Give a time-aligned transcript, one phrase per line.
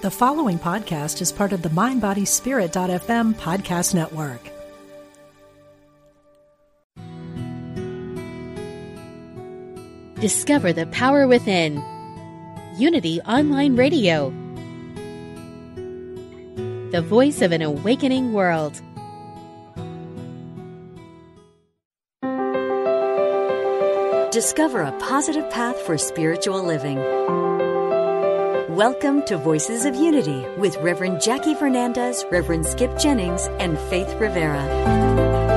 [0.00, 4.40] The following podcast is part of the MindBodySpirit.fm podcast network.
[10.20, 11.82] Discover the power within.
[12.76, 14.30] Unity Online Radio.
[16.92, 18.80] The voice of an awakening world.
[24.30, 26.98] Discover a positive path for spiritual living.
[28.78, 35.47] Welcome to Voices of Unity with Reverend Jackie Fernandez, Reverend Skip Jennings, and Faith Rivera.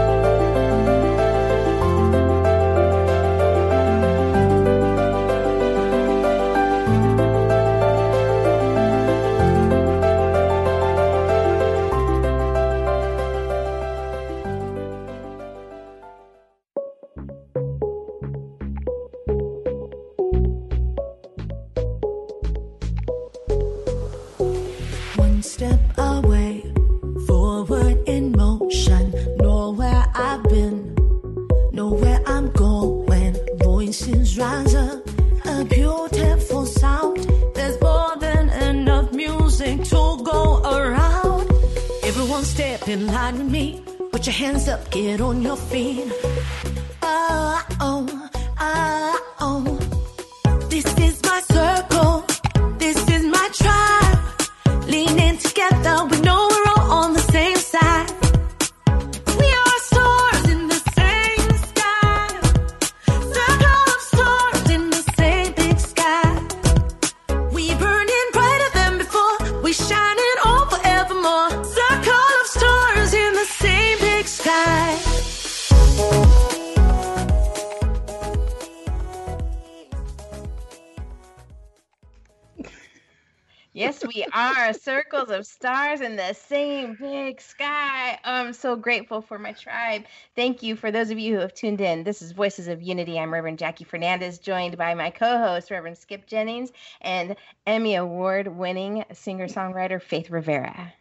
[84.72, 88.18] Are circles of stars in the same big sky.
[88.24, 90.06] I'm so grateful for my tribe.
[90.36, 92.04] Thank you for those of you who have tuned in.
[92.04, 93.20] This is Voices of Unity.
[93.20, 97.36] I'm Reverend Jackie Fernandez, joined by my co-host Reverend Skip Jennings and
[97.68, 100.94] Emmy Award-winning singer-songwriter Faith Rivera.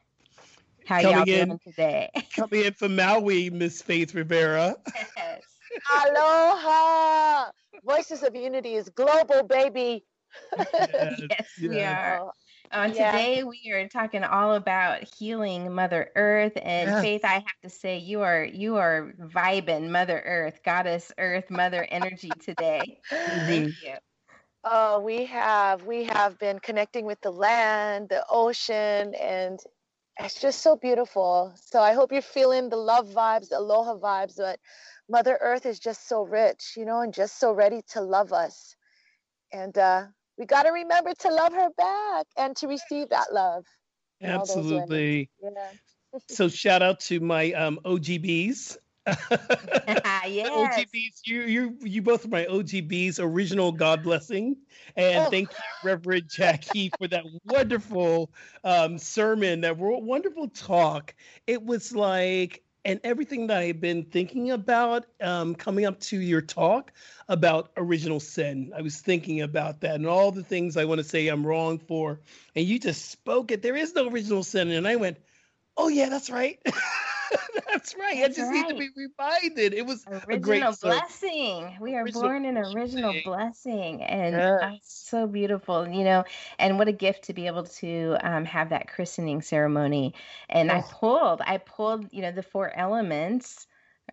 [0.87, 1.59] How y'all doing in.
[1.61, 2.11] today?
[2.35, 4.75] Coming in from Maui, Miss Faith Rivera.
[5.17, 5.43] Yes.
[5.95, 7.51] Aloha!
[7.85, 10.05] Voices of Unity is global, baby.
[10.59, 12.21] yes, we yes.
[12.21, 12.33] are.
[12.71, 13.11] Uh, Yeah.
[13.13, 16.97] today we are talking all about healing Mother Earth, and Yes.
[16.97, 21.85] Faith, I have to say you are you are vibing Mother Earth, Goddess Earth, Mother
[21.85, 23.01] Energy today.
[23.47, 23.97] Thank you.
[24.65, 29.61] oh, we have we have been connecting with the land, the ocean, and
[30.19, 31.53] it's just so beautiful.
[31.57, 34.37] So I hope you're feeling the love vibes, aloha vibes.
[34.39, 34.61] But
[35.09, 38.77] Mother Earth is just so rich, you know, and just so ready to love us.
[39.53, 40.09] And uh,
[40.41, 43.67] we got to remember to love her back and to receive that love.
[44.21, 44.59] in all those ways.
[44.59, 45.31] Absolutely.
[45.43, 45.51] Yeah.
[46.29, 48.79] So shout out to my um, OGBs.
[49.07, 50.81] yes.
[50.81, 54.57] OGBs, you you you both are my OGBs, original God blessing,
[54.97, 55.31] and Oh.
[55.31, 58.33] thank you, Reverend Jackie, for that wonderful
[58.65, 61.15] um, sermon, that wonderful talk.
[61.47, 66.41] It was like, and everything that I've been thinking about um, coming up to your
[66.41, 66.93] talk
[67.29, 68.73] about original sin.
[68.77, 71.79] I was thinking about that and all the things I want to say I'm wrong
[71.79, 72.21] for,
[72.55, 73.63] and you just spoke it.
[73.63, 75.19] There is no original sin, and I went,
[75.77, 76.59] "Oh yeah, that's right."
[77.69, 78.23] That's right.
[78.23, 79.75] That's I just need to be reminded.
[79.75, 81.77] It was a great Original blessing.
[81.81, 83.25] We are Original born in original blessing.
[83.25, 84.81] blessing, and Yes.
[84.81, 86.25] so beautiful, you know.
[86.59, 90.15] And what a gift to be able to um, have that christening ceremony.
[90.49, 90.91] And I Oh.
[90.91, 93.67] pulled, I pulled, you know, the four elements: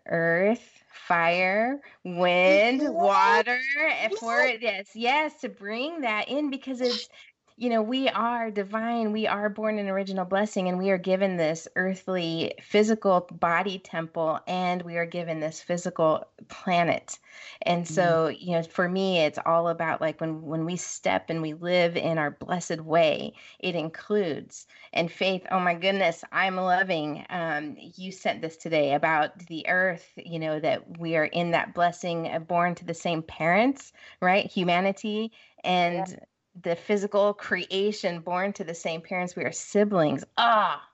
[0.07, 2.93] earth, fire, wind, Yes.
[2.93, 3.59] water.
[4.01, 7.09] And for yes, yes, to bring that in because it's
[7.57, 9.11] you know, we are divine.
[9.11, 14.39] We are born in original blessing, and we are given this earthly physical body temple,
[14.47, 17.17] and we are given this physical planet.
[17.63, 21.41] And so, you know, for me, it's all about like when when we step and
[21.41, 25.45] we live in our blessed way, it includes and faith.
[25.49, 27.25] Oh my goodness, I'm loving.
[27.29, 30.07] Um, you sent this today about the earth.
[30.15, 34.45] You know that we are in that blessing, uh, born to the same parents, right?
[34.51, 35.31] Humanity
[35.63, 36.19] and
[36.63, 39.35] the physical creation born to the same parents.
[39.35, 40.23] We are siblings.
[40.37, 40.87] Ah,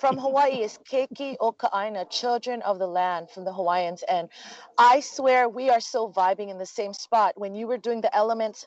[0.00, 4.02] from Hawaii is Keiki Oka'aina, children of the land from the Hawaiians.
[4.04, 4.30] And
[4.78, 7.34] I swear we are so vibing in the same spot.
[7.36, 8.66] When you were doing the elements,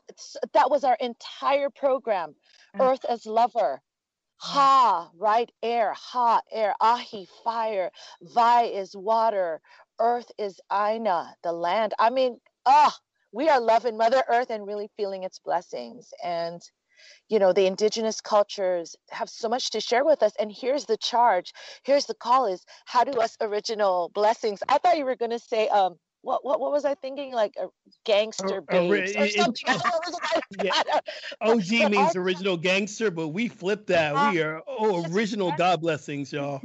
[0.54, 2.36] that was our entire program.
[2.76, 2.92] Mm.
[2.92, 3.82] Earth as lover.
[4.38, 5.50] Ha, right?
[5.64, 6.76] Air, ha, air.
[6.82, 7.90] Ahi, fire.
[8.22, 9.62] Vai is water.
[10.00, 11.94] Earth is Aina, the land.
[11.98, 12.96] I mean, ah,
[13.34, 16.14] we are loving Mother Earth and really feeling its blessings.
[16.24, 16.62] And
[17.30, 20.98] you know the indigenous cultures have so much to share with us and here's the
[20.98, 21.52] charge
[21.84, 25.40] here's the call is how do us original blessings i thought you were going to
[25.40, 27.34] say um what, what what was I thinking?
[27.34, 27.68] Like a
[28.06, 29.76] gangster babes or something.
[30.64, 30.82] yeah.
[31.42, 34.16] OG means original gangster, but we flip that.
[34.16, 36.62] Uh, we are oh original God blessings, y'all.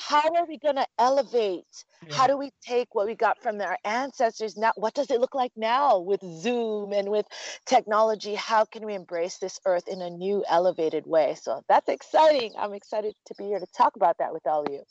[0.00, 1.64] How are we gonna elevate?
[2.06, 2.16] Yeah.
[2.16, 4.72] How do we take what we got from our ancestors now?
[4.76, 7.26] What does it look like now with Zoom and with
[7.66, 8.34] technology?
[8.34, 11.36] How can we embrace this earth in a new, elevated way?
[11.40, 12.52] So that's exciting.
[12.58, 14.82] I'm excited to be here to talk about that with all of you.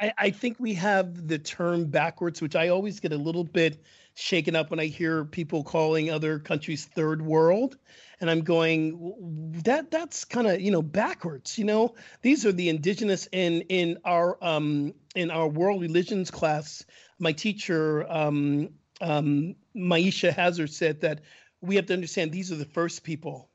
[0.00, 3.82] I, I think we have the term backwards, which I always get a little bit
[4.18, 7.78] shaken up when I hear people calling other countries third world.
[8.20, 11.56] And I'm going, that that's kind of you know backwards.
[11.56, 16.84] You know, these are the indigenous in in our um in our world religions class.
[17.20, 18.70] My teacher um
[19.00, 21.20] um Maisha Hazard said that
[21.60, 23.48] we have to understand these are the first people.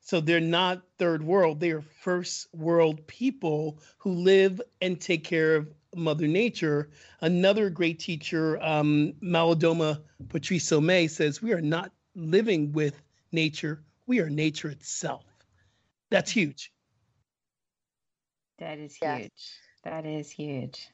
[0.00, 5.56] So they're not third world, they are first world people who live and take care
[5.56, 5.68] of
[5.98, 6.90] Mother Nature.
[7.20, 13.00] Another great teacher, um, Malidoma Patrice Somé, says we are not living with
[13.32, 15.24] nature, we are nature itself.
[16.10, 16.72] That's huge.
[18.58, 19.30] That is huge.
[19.84, 20.88] That is huge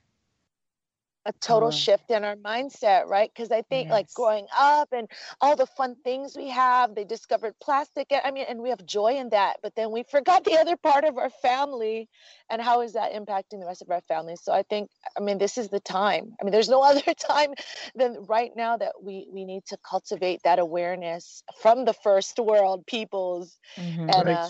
[1.26, 3.30] a total shift in our mindset, right?
[3.34, 3.92] Because I think yes.
[3.92, 5.08] like growing up and
[5.40, 8.12] all the fun things we have, they discovered plastic.
[8.24, 11.04] I mean, and we have joy in that, but then we forgot the other part
[11.04, 12.08] of our family
[12.50, 14.36] and how is that impacting the rest of our family?
[14.36, 16.34] So I think, I mean, this is the time.
[16.40, 17.54] I mean, there's no other time
[17.94, 22.86] than right now that we we need to cultivate that awareness from the first world
[22.86, 24.10] peoples mm-hmm.
[24.10, 24.36] and right.
[24.36, 24.48] uh,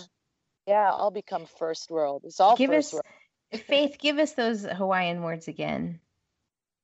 [0.67, 2.23] yeah, I'll become first world.
[2.25, 3.63] It's all give first us, world.
[3.67, 5.99] Faith, give us those Hawaiian words again.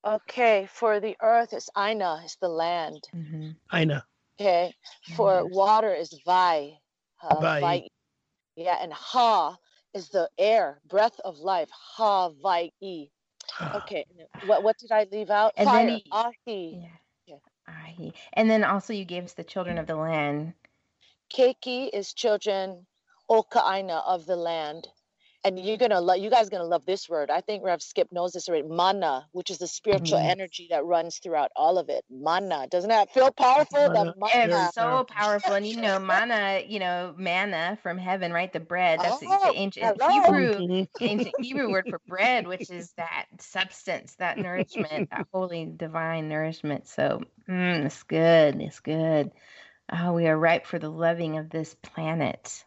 [0.03, 3.07] Okay, for the earth is Aina, is the land.
[3.15, 3.50] Mm-hmm.
[3.71, 4.03] Aina.
[4.39, 4.74] Okay,
[5.15, 5.53] for yes.
[5.53, 6.80] water is Vai.
[7.21, 7.62] Uh, vai.
[7.62, 7.88] vai.
[8.56, 9.57] Yeah, and Ha
[9.94, 11.69] is the air, breath of life.
[11.71, 13.09] Ha Vai E.
[13.75, 14.06] Okay,
[14.45, 15.53] what what did I leave out?
[15.57, 16.89] And Fire, then he, Ahi.
[17.27, 17.38] Yeah.
[17.68, 18.13] Ahi.
[18.33, 20.53] And then also you gave us the children of the land.
[21.31, 22.86] Keiki is children
[23.30, 24.88] Oka'ina of the land
[25.43, 28.31] and you're gonna love you guys gonna love this word i think rev skip knows
[28.31, 30.29] this already mana which is the spiritual mm.
[30.29, 34.65] energy that runs throughout all of it mana doesn't that feel powerful the mana.
[34.65, 38.99] it's so powerful and you know mana you know manna from heaven right the bread
[38.99, 40.21] that's oh, the ancient hello.
[40.21, 41.03] hebrew mm-hmm.
[41.03, 46.88] ancient hebrew word for bread which is that substance that nourishment that holy divine nourishment
[46.88, 49.31] so mm, it's good it's good
[49.91, 52.63] oh we are ripe for the loving of this planet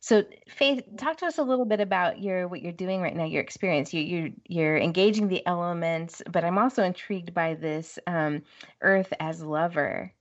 [0.00, 3.24] so, Faith, talk to us a little bit about your what you're doing right now,
[3.24, 3.92] your experience.
[3.92, 8.42] You, you're you're engaging the elements, but I'm also intrigued by this um,
[8.80, 10.12] Earth as lover.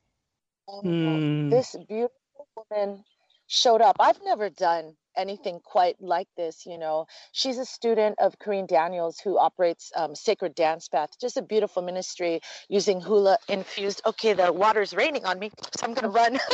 [0.68, 1.50] Mm.
[1.51, 3.04] This beautiful woman
[3.48, 3.98] showed up.
[4.00, 6.66] I've never done anything quite like this.
[6.66, 11.38] You know, she's a student of Corrine Daniels who operates um, Sacred Dance Path, just
[11.38, 14.01] a beautiful ministry using hula infused.
[14.06, 16.39] Okay, the water's raining on me, so I'm going to run.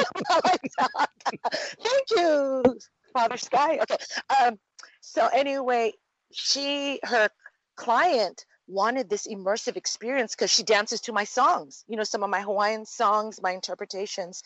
[1.53, 2.63] Thank you.
[3.13, 3.79] Father Sky.
[3.81, 3.97] Okay.
[4.41, 4.59] Um,
[5.01, 5.93] so anyway,
[6.31, 7.29] she her
[7.75, 11.83] client wanted this immersive experience because she dances to my songs.
[11.87, 14.43] You know, some of my Hawaiian songs, my interpretations,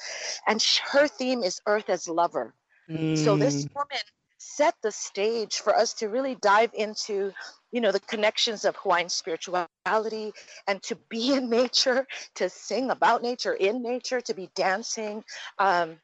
[0.48, 2.54] and her theme is Earth as lover.
[2.90, 3.18] Mm.
[3.18, 3.76] So this mm.
[3.76, 4.04] woman
[4.38, 7.32] set the stage for us to really dive into
[7.72, 10.32] you know the connections of hawaiian spirituality
[10.68, 15.24] and to be in nature to sing about nature in nature to be dancing
[15.58, 15.98] um,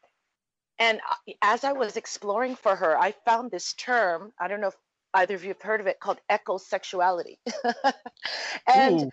[0.82, 4.34] and uh, as I was exploring for her, I found this term.
[4.40, 4.76] I don't know if
[5.14, 7.38] either of you have heard of it called ecosexuality.
[8.68, 9.10] and Ooh.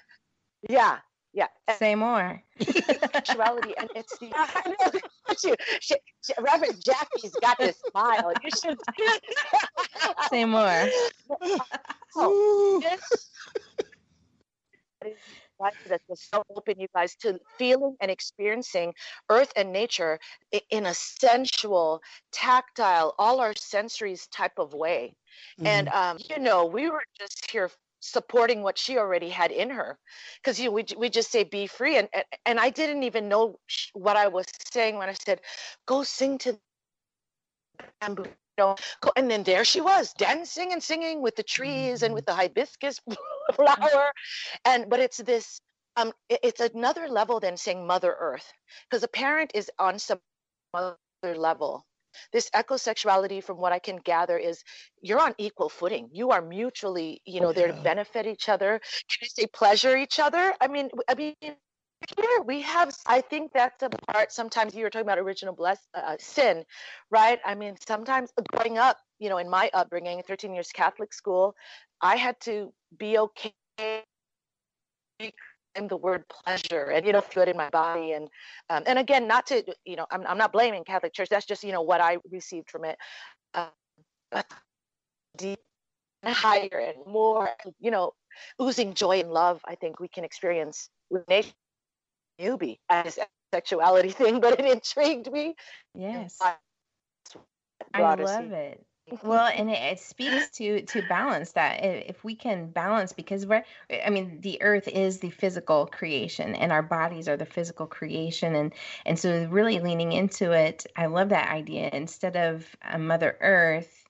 [0.67, 0.99] yeah,
[1.35, 1.49] yeah.
[1.79, 2.43] Say more.
[3.13, 5.01] Sexuality, and it's the I know,
[5.45, 8.33] you, she, she, Reverend Jackie's got this smile.
[8.43, 8.79] You should
[10.31, 10.89] say more.
[12.17, 12.83] oh,
[15.03, 15.21] this,
[15.59, 18.95] that was so open, you guys, to feeling and experiencing
[19.29, 20.19] earth and nature
[20.71, 22.01] in a sensual,
[22.33, 25.15] tactile, all our sensories type of way.
[25.59, 25.67] Mm-hmm.
[25.67, 29.99] And, um, you know, we were just here supporting what she already had in her
[30.37, 33.29] because you know we, we just say be free and, and and i didn't even
[33.29, 33.59] know
[33.93, 35.41] what i was saying when i said
[35.85, 36.57] go sing to
[38.01, 38.25] bamboo
[38.59, 38.77] know,
[39.17, 43.01] and then there she was dancing and singing with the trees and with the hibiscus
[43.55, 44.13] flower.
[44.65, 45.61] And but it's this
[45.97, 48.53] um it's another level than saying Mother Earth,
[48.89, 50.21] because a parent is on some
[50.75, 50.97] other
[51.37, 51.87] level.
[52.33, 54.65] This ecosexuality, from what I can gather, is
[55.03, 56.11] you're on equal footing.
[56.13, 58.81] You are mutually, you know, there to benefit each other.
[59.09, 60.55] Can I say pleasure each other?
[60.61, 61.35] I mean, I mean,
[62.17, 65.79] here we have i think that's a part sometimes you were talking about original bless
[65.95, 66.65] uh, sin
[67.11, 67.41] right?
[67.45, 71.55] I mean sometimes growing up you know in my upbringing 13 years catholic school
[72.01, 73.53] i had to be okay
[75.75, 78.29] and the word pleasure and you know feel it in my body and
[78.71, 81.65] um, and again not to you know I'm, I'm not blaming catholic church that's just
[81.65, 82.97] you know what i received from it
[83.55, 83.69] uh,
[84.31, 84.47] but
[85.37, 85.59] deep
[86.25, 87.51] higher and more
[87.81, 88.13] you know
[88.61, 91.53] oozing joy and love i think we can experience with nation
[92.41, 93.19] newbie as
[93.53, 95.55] sexuality thing but it intrigued me.
[95.95, 96.39] Yes.
[97.95, 98.85] I love it.
[99.23, 103.65] well and it, it, speaks to to balance that if we can balance because we're
[104.05, 108.55] i mean the earth is the physical creation and our bodies are the physical creation
[108.55, 108.75] and
[109.07, 111.89] and so really leaning into it i love that idea.
[111.93, 114.08] Instead of a mother earth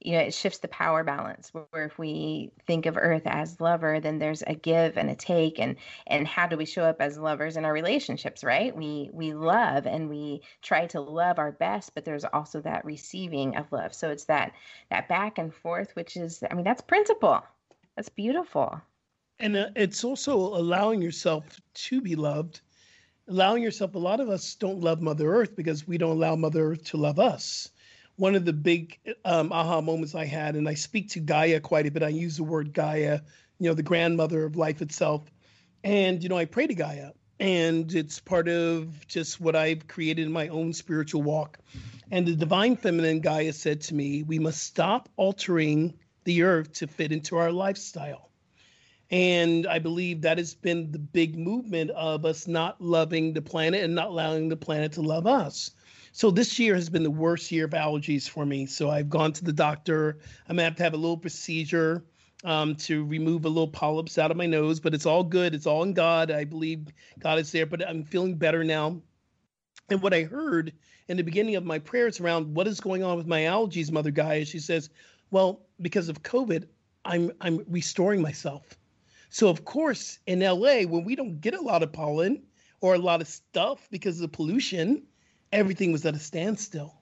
[0.00, 4.00] you know it shifts the power balance where if we think of earth as lover
[4.00, 5.76] then there's a give and a take and
[6.06, 8.74] and how do we show up as lovers in our relationships right?
[8.74, 13.56] We we love and we try to love our best but there's also that receiving
[13.56, 13.94] of love.
[13.94, 14.52] So it's that
[14.90, 17.44] that back and forth which is i mean that's principle.
[17.96, 18.80] That's beautiful.
[19.38, 22.60] And uh, it's also allowing yourself to be loved
[23.28, 26.72] allowing yourself a lot of us don't love mother earth because we don't allow mother
[26.72, 27.70] earth to love us
[28.20, 31.86] one of the big um, aha moments I had, and I speak to Gaia quite
[31.86, 32.02] a bit.
[32.02, 33.20] I use the word Gaia,
[33.58, 35.24] you know, the grandmother of life itself.
[35.84, 40.26] And, you know, I pray to Gaia, and it's part of just what I've created
[40.26, 41.60] in my own spiritual walk.
[42.10, 46.88] And the divine feminine Gaia said to me, We must stop altering the earth to
[46.88, 48.28] fit into our lifestyle.
[49.10, 53.82] And I believe that has been the big movement of us not loving the planet
[53.82, 55.70] and not allowing the planet to love us.
[56.12, 58.66] So this year has been the worst year of allergies for me.
[58.66, 60.18] So I've gone to the doctor.
[60.48, 62.04] I'm gonna have to have a little procedure
[62.44, 65.54] um, to remove a little polyps out of my nose, but it's all good.
[65.54, 66.30] It's all in God.
[66.30, 66.88] I believe
[67.18, 69.00] God is there, but I'm feeling better now.
[69.88, 70.72] And what I heard
[71.08, 74.10] in the beginning of my prayers around what is going on with my allergies, Mother
[74.10, 74.90] Gaia, she says,
[75.30, 76.66] "Well, because of COVID,
[77.04, 78.78] I'm I'm restoring myself."
[79.28, 82.42] So of course, in LA, when we don't get a lot of pollen
[82.80, 85.04] or a lot of stuff because of the pollution,
[85.52, 86.94] everything was at a standstill.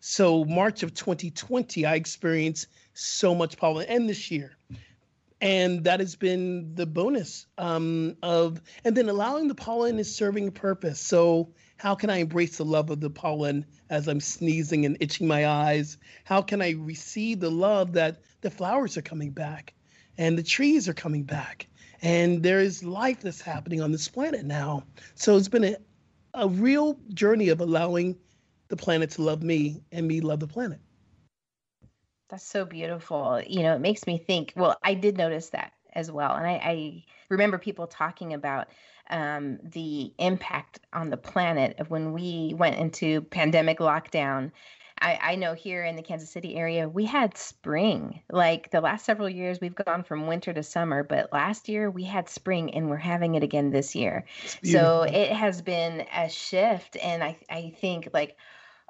[0.00, 4.56] So March of 2020, I experienced so much pollen, and this year,
[5.40, 10.48] and that has been the bonus um, of, and then allowing the pollen is serving
[10.48, 11.00] a purpose.
[11.00, 15.26] So how can I embrace the love of the pollen as I'm sneezing and itching
[15.26, 15.98] my eyes?
[16.24, 19.74] How can I receive the love that the flowers are coming back,
[20.16, 21.66] and the trees are coming back,
[22.02, 24.84] and there is life that's happening on this planet now.
[25.14, 25.76] So it's been a,
[26.34, 28.16] a real journey of allowing
[28.68, 30.80] the planet to love me and me love the planet.
[32.28, 33.42] That's so beautiful.
[33.44, 34.52] You know, it makes me think.
[34.56, 38.68] Well, I did notice that as well, and I, I remember people talking about
[39.10, 44.52] um, the impact on the planet of when we went into pandemic lockdown
[45.00, 48.20] I, I know here in the Kansas City area, we had spring.
[48.30, 52.04] Like the last several years, we've gone from winter to summer, but last year we
[52.04, 54.26] had spring and we're having it again this year.
[54.62, 56.96] So it has been a shift.
[57.02, 58.36] And I, I think, like,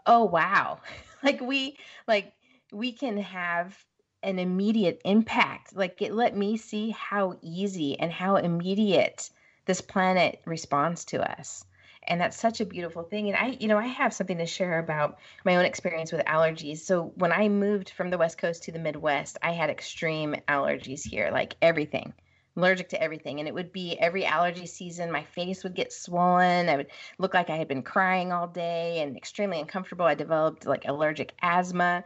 [0.06, 0.80] oh, wow.
[1.22, 1.76] like, we,
[2.08, 2.32] like,
[2.72, 3.78] we can have
[4.22, 5.76] an immediate impact.
[5.76, 9.30] Like, it let me see how easy and how immediate
[9.66, 11.64] this planet responds to us
[12.04, 14.78] and that's such a beautiful thing and i you know i have something to share
[14.78, 16.78] about my own experience with allergies.
[16.78, 21.02] So when i moved from the west coast to the midwest i had extreme allergies
[21.06, 22.12] here like everything.
[22.56, 26.68] Allergic to everything and it would be every allergy season my face would get swollen
[26.68, 26.88] i would
[27.18, 30.04] look like i had been crying all day and extremely uncomfortable.
[30.04, 32.04] I developed like allergic asthma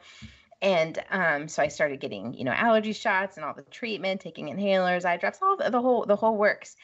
[0.65, 4.47] and um, so I started getting, you know, allergy shots and all the treatment, taking
[4.47, 6.75] inhalers, eye drops, all the, the whole the whole works.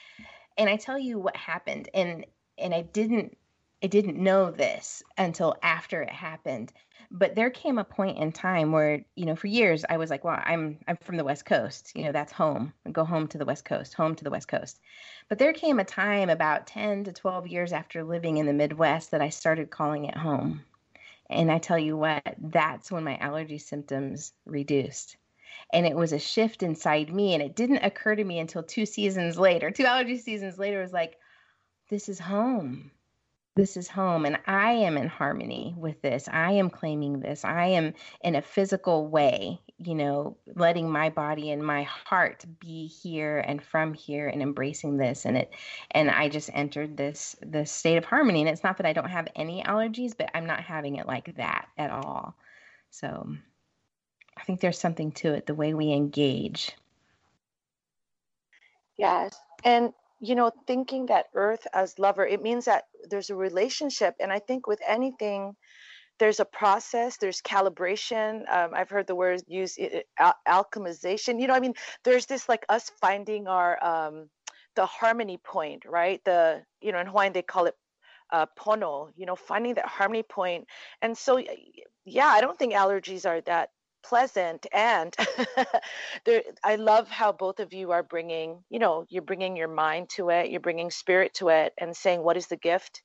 [0.58, 2.26] And I tell you what happened, and
[2.60, 3.36] and I didn't
[3.82, 6.72] I didn't know this until after it happened.
[7.10, 10.22] But there came a point in time where, you know, for years I was like,
[10.22, 11.92] well, I'm I'm from the West Coast.
[11.94, 12.72] You know, that's home.
[12.86, 14.78] I go home to the West Coast, home to the West Coast.
[15.28, 19.10] But there came a time about 10 to 12 years after living in the Midwest
[19.12, 20.62] that I started calling it home.
[21.30, 25.16] And I tell you what, that's when my allergy symptoms reduced.
[25.72, 27.34] And it was a shift inside me.
[27.34, 30.92] And it didn't occur to me until two seasons later, two allergy seasons later, was
[30.92, 31.16] like,
[31.90, 32.90] this is home.
[33.56, 34.24] This is home.
[34.24, 36.28] And I am in harmony with this.
[36.32, 37.44] I am claiming this.
[37.44, 42.86] I am in a physical way, you know, letting my body and my heart be
[42.86, 45.26] here and from here and embracing this.
[45.26, 45.50] And it,
[45.90, 48.40] and I just entered this, this state of harmony.
[48.40, 51.34] And it's not that I don't have any allergies, but I'm not having it like
[51.36, 52.36] that at all.
[52.90, 53.34] So
[54.38, 56.70] I think there's something to it, the way we engage.
[58.96, 59.34] Yes.
[59.64, 64.14] And you know, thinking that earth as lover, it means that there's a relationship.
[64.20, 65.56] And I think with anything,
[66.18, 68.42] there's a process, there's calibration.
[68.52, 69.80] Um, I've heard the word used,
[70.18, 71.40] al- alchemization.
[71.40, 71.74] You know, I mean,
[72.04, 74.28] there's this like us finding our, um,
[74.76, 76.20] the harmony point, right?
[76.24, 77.74] The, you know, in Hawaiian, they call it
[78.30, 80.66] uh, pono, you know, finding that harmony point.
[81.02, 81.42] And so,
[82.04, 83.70] yeah, I don't think allergies are that
[84.02, 85.14] pleasant and
[86.24, 90.08] there i love how both of you are bringing you know you're bringing your mind
[90.08, 93.02] to it you're bringing spirit to it and saying what is the gift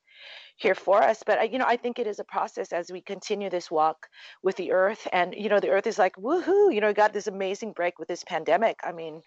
[0.57, 1.21] here for us?
[1.25, 4.07] But I, you know i think it is a process as we continue this walk
[4.41, 7.27] with the earth and you know the earth is like woohoo you know got this
[7.27, 8.79] amazing break with this pandemic.
[8.83, 9.21] I mean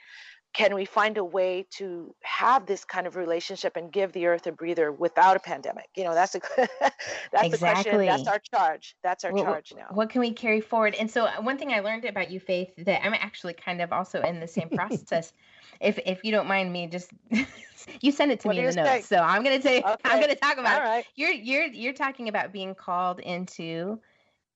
[0.54, 4.46] can we find a way to have this kind of relationship and give the earth
[4.46, 7.50] a breather without a pandemic you know that's a that's exactly.
[7.50, 11.10] the question that's our charge that's our charge now what can we carry forward and
[11.10, 14.20] so uh, one thing i learned about you faith that i'm actually kind of also
[14.22, 15.32] in the same process
[15.80, 17.10] if if you don't mind me just
[18.00, 19.96] you send it to what me in the notes so i'm going to say okay.
[20.04, 21.00] i'm going to talk about All right.
[21.00, 24.00] it you're you're you're talking about being called into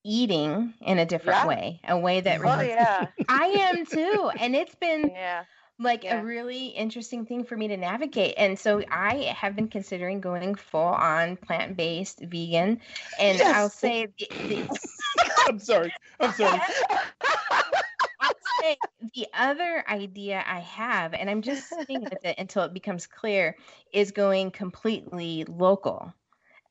[0.03, 1.47] eating in a different yeah.
[1.47, 3.07] way a way that oh, yeah.
[3.29, 5.43] i am too and it's been yeah
[5.83, 6.19] like yeah.
[6.19, 8.35] a really interesting thing for me to navigate.
[8.37, 12.79] And so I have been considering going full on plant based vegan.
[13.19, 13.55] And yes.
[13.55, 14.79] I'll say, the, the,
[15.47, 15.93] I'm sorry.
[16.19, 16.59] I'm sorry.
[18.21, 18.77] I'll say
[19.13, 23.57] the other idea I have, and I'm just sitting with it until it becomes clear,
[23.91, 26.13] is going completely local.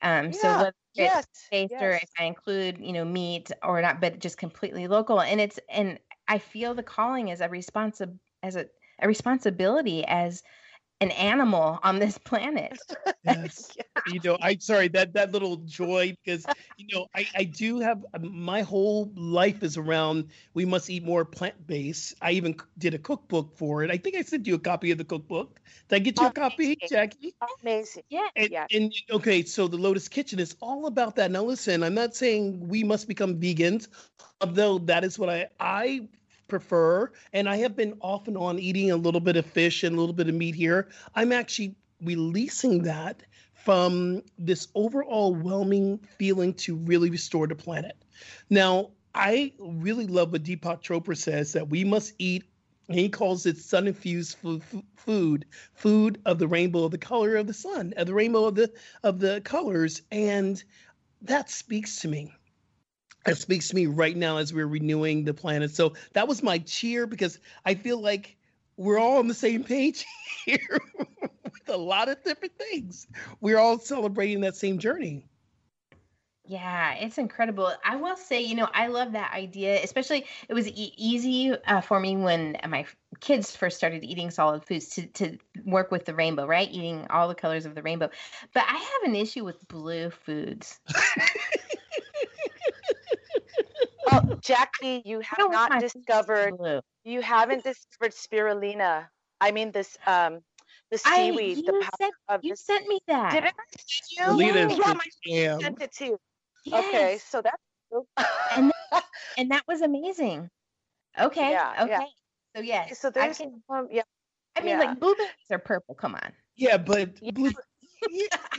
[0.01, 0.33] Um, yeah.
[0.33, 1.27] So whether yes.
[1.31, 1.83] it's based yes.
[1.83, 5.21] or if I include, you know, meat or not, but just completely local.
[5.21, 8.67] And it's and I feel the calling as a responsible as a
[9.03, 10.43] a responsibility as
[11.03, 12.79] an animal on this planet.
[13.25, 13.73] yes.
[13.77, 13.83] yeah.
[14.07, 18.05] You know, I'm sorry that that little joy because you know I I do have
[18.15, 22.15] um, my whole life is around we must eat more plant based.
[22.23, 23.91] I even did a cookbook for it.
[23.91, 25.61] I think I sent you a copy of the cookbook.
[25.89, 27.35] Did I get you a copy, Jackie?
[27.63, 28.05] Amazing.
[28.09, 28.29] Yeah.
[28.37, 28.67] And, yeah.
[28.73, 31.31] and okay, so the Lotus Kitchen is all about that.
[31.31, 33.89] Now listen, I'm not saying we must become vegans,
[34.41, 36.09] although that is what I I
[36.53, 39.97] prefer, and I have been off and on eating a little bit of fish and
[39.97, 40.89] a little bit of meat here.
[41.15, 43.23] I'm actually releasing that
[43.55, 47.97] from this overwhelming feeling to really restore the planet.
[48.51, 52.45] Now, I really love what Deepak Chopra says that we must eat.
[52.91, 54.37] He calls it sun infused
[54.97, 58.57] food, food of the rainbow, of the color of the sun, of the rainbow of
[58.57, 58.71] the
[59.03, 60.63] of the colors, and
[61.23, 62.35] that speaks to me
[63.27, 65.71] it speaks to me right now as we're renewing the planet.
[65.71, 68.37] So that was my cheer because I feel like
[68.77, 70.05] we're all on the same page
[70.45, 73.07] here with a lot of different things.
[73.41, 75.25] We're all celebrating that same journey.
[76.45, 77.73] Yeah, it's incredible.
[77.85, 79.81] I will say, you know, I love that idea.
[79.81, 82.85] Especially, it was e- easy uh, for me when my
[83.21, 86.69] kids first started eating solid foods to to work with the rainbow, right?
[86.69, 88.11] Eating all the colors of the rainbow.
[88.53, 90.81] But I have an issue with blue foods.
[94.49, 96.55] well, Jackie, you have not discovered.
[97.05, 99.09] You haven't discovered spirulina.
[99.41, 100.41] I mean this um
[100.91, 101.59] the seaweed.
[101.59, 103.33] I, the power sent, of you sent me that.
[103.33, 104.47] Did I send you?
[104.47, 106.19] Yeah, yeah my sent it too.
[106.65, 106.85] Yes.
[106.85, 107.57] Okay, so that's
[108.57, 109.05] and that,
[109.39, 110.49] and that was amazing.
[111.19, 111.51] Okay.
[111.51, 111.89] Yeah, okay.
[111.91, 112.07] Yeah.
[112.57, 112.99] So yes.
[113.01, 114.03] So there's I can, um, yeah.
[114.57, 114.79] I mean, yeah.
[114.81, 115.95] like blueberries are purple.
[115.95, 116.33] Come on.
[116.57, 117.51] Yeah, but blue,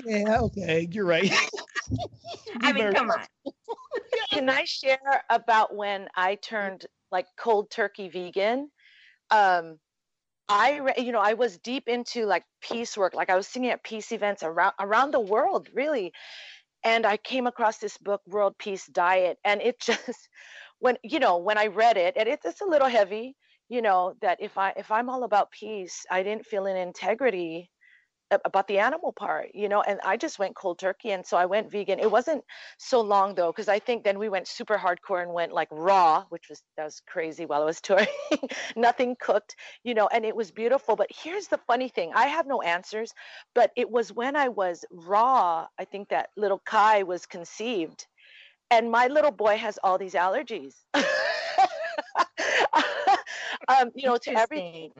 [0.05, 1.31] yeah, okay, you're right.
[2.61, 3.25] I mean, come on.
[4.31, 8.69] Can I share about when I turned like cold turkey vegan?
[9.31, 9.79] Um,
[10.49, 13.13] I, you know, I was deep into like peace work.
[13.13, 16.13] Like I was singing at peace events around around the world, really.
[16.83, 20.29] And I came across this book, World Peace Diet, and it just,
[20.79, 23.35] when you know, when I read it, and it, it's a little heavy,
[23.69, 27.71] you know, that if I if I'm all about peace, I didn't feel an integrity
[28.45, 31.11] about the animal part, you know, and I just went cold turkey.
[31.11, 31.99] And so I went vegan.
[31.99, 32.43] It wasn't
[32.77, 36.25] so long though, because I think then we went super hardcore and went like raw,
[36.29, 38.07] which was, that was crazy while I was touring,
[38.75, 40.95] nothing cooked, you know, and it was beautiful.
[40.95, 43.13] But here's the funny thing I have no answers,
[43.55, 48.07] but it was when I was raw, I think that little Kai was conceived.
[48.71, 50.73] And my little boy has all these allergies.
[53.67, 54.91] um, you know, to everything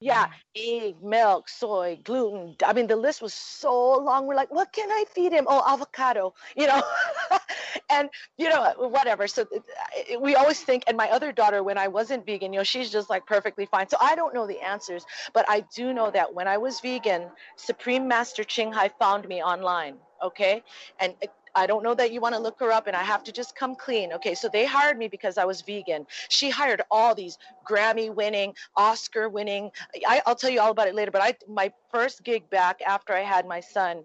[0.00, 0.86] yeah, mm-hmm.
[0.86, 2.54] egg, milk, soy, gluten.
[2.64, 4.26] I mean, the list was so long.
[4.26, 5.46] We're like, what can I feed him?
[5.48, 6.82] Oh, avocado, you know,
[7.90, 9.26] and you know, uh, whatever.
[9.26, 9.46] So
[10.20, 10.84] we always think.
[10.86, 13.88] And my other daughter, when I wasn't vegan, you know, she's just like perfectly fine.
[13.88, 17.28] So I don't know the answers, but I do know that when I was vegan,
[17.56, 19.96] Supreme Master Ching Hai found me online.
[20.22, 20.62] Okay,
[20.98, 21.26] and uh,
[21.56, 23.56] I don't know that you want to look her up, and I have to just
[23.56, 24.12] come clean.
[24.12, 26.06] Okay, so they hired me because I was vegan.
[26.28, 27.38] She hired all these
[27.68, 29.72] Grammy-winning, Oscar-winning.
[30.06, 31.10] I, I'll tell you all about it later.
[31.10, 34.04] But I, my first gig back after I had my son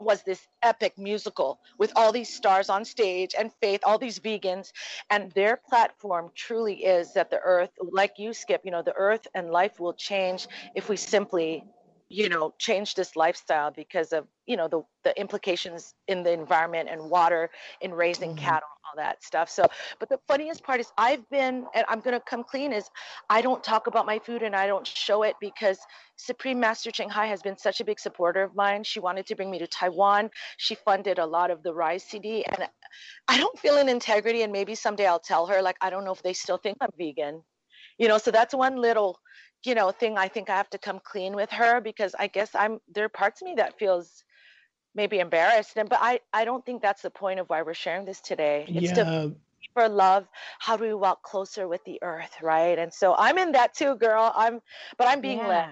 [0.00, 4.70] was this epic musical with all these stars on stage and faith all these vegans
[5.10, 9.26] and their platform truly is that the earth like you skip you know the earth
[9.34, 11.64] and life will change if we simply
[12.08, 16.88] you know change this lifestyle because of you know the the implications in the environment
[16.90, 18.44] and water in raising mm-hmm.
[18.44, 19.50] cattle all that stuff.
[19.50, 19.66] So
[19.98, 22.88] but the funniest part is i've been and i'm going to come clean is
[23.28, 25.78] i don't talk about my food and i don't show it because
[26.16, 28.84] supreme master ching hai has been such a big supporter of mine.
[28.84, 30.30] She wanted to bring me to taiwan.
[30.56, 32.68] She funded a lot of the rise cd and
[33.28, 36.12] i don't feel an integrity and maybe someday i'll tell her like i don't know
[36.12, 37.42] if they still think i'm vegan
[37.98, 39.18] you know so that's one little
[39.64, 42.54] you know thing i think i have to come clean with her because i guess
[42.54, 44.24] i'm there are parts of me that feels
[44.94, 45.76] maybe embarrassed.
[45.76, 48.64] And but i i don't think that's the point of why we're sharing this today.
[48.68, 49.04] It's yeah.
[49.04, 50.26] to deeper love.
[50.58, 52.78] How do we walk closer with the earth right?
[52.78, 54.32] And so i'm in that too girl.
[54.34, 54.60] I'm
[54.98, 55.48] but i'm being yeah.
[55.48, 55.68] led.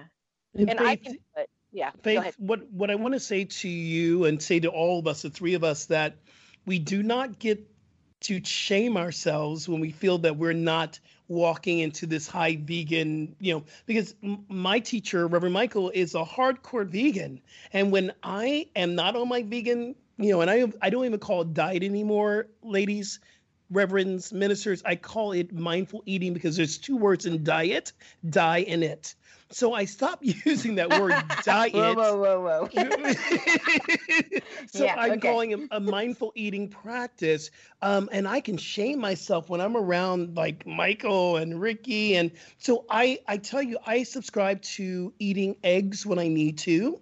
[0.55, 3.67] And, and Faith, i can but yeah Faith, what what i want to say to
[3.67, 6.15] you and say to all of us the three of us that
[6.65, 7.59] we do not get
[8.21, 13.53] to shame ourselves when we feel that we're not walking into this high vegan, you
[13.53, 14.15] know, because
[14.47, 17.41] my teacher, Reverend Michael, is a hardcore vegan.
[17.73, 21.19] And when I am not on my vegan, you know, and I I don't even
[21.19, 23.19] call it diet anymore, ladies,
[23.69, 27.91] reverends, ministers, I call it mindful eating because there's two words in diet,
[28.29, 29.15] die in it.
[29.51, 31.73] So I stopped using that word diet.
[31.73, 32.69] whoa, whoa, whoa, whoa.
[34.67, 35.19] so yeah, I'm okay.
[35.27, 37.49] calling it a mindful eating practice.
[37.81, 42.15] Um, and I can shame myself when I'm around like Michael and Ricky.
[42.15, 46.99] And so I, I tell you, I subscribe to eating eggs when I need to.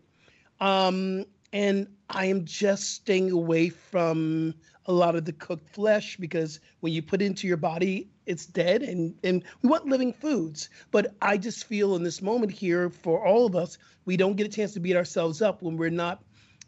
[0.60, 4.54] Um, and I am just staying away from
[4.88, 8.46] a lot of the cooked flesh because when you put it into your body, it's
[8.46, 10.70] dead and and we want living foods.
[10.92, 14.48] But i just feel in this moment here for all of us we don't get
[14.48, 16.24] a chance to beat ourselves up when we're not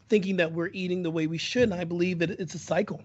[0.08, 1.64] thinking that we're eating the way we should.
[1.64, 3.02] And i believe that it's a cycle.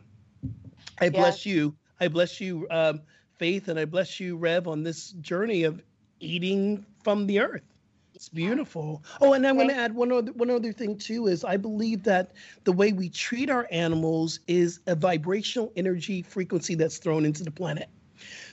[0.99, 1.75] I bless you.
[1.99, 3.01] I bless you um,
[3.37, 5.81] faith and i bless you rev on this journey of
[6.19, 7.72] eating from the earth
[8.15, 9.03] it's beautiful.
[9.21, 12.03] Oh, and I'm going to add one other one other thing too is I believe
[12.03, 12.31] that
[12.63, 17.51] the way we treat our animals is a vibrational energy frequency that's thrown into the
[17.51, 17.89] planet.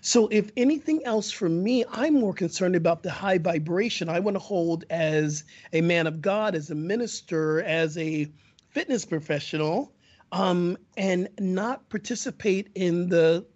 [0.01, 4.35] So, if anything else for me, I'm more concerned about the high vibration I want
[4.35, 8.27] to hold as a man of God, as a minister, as a
[8.71, 9.93] fitness professional,
[10.33, 13.47] um, and not participate in the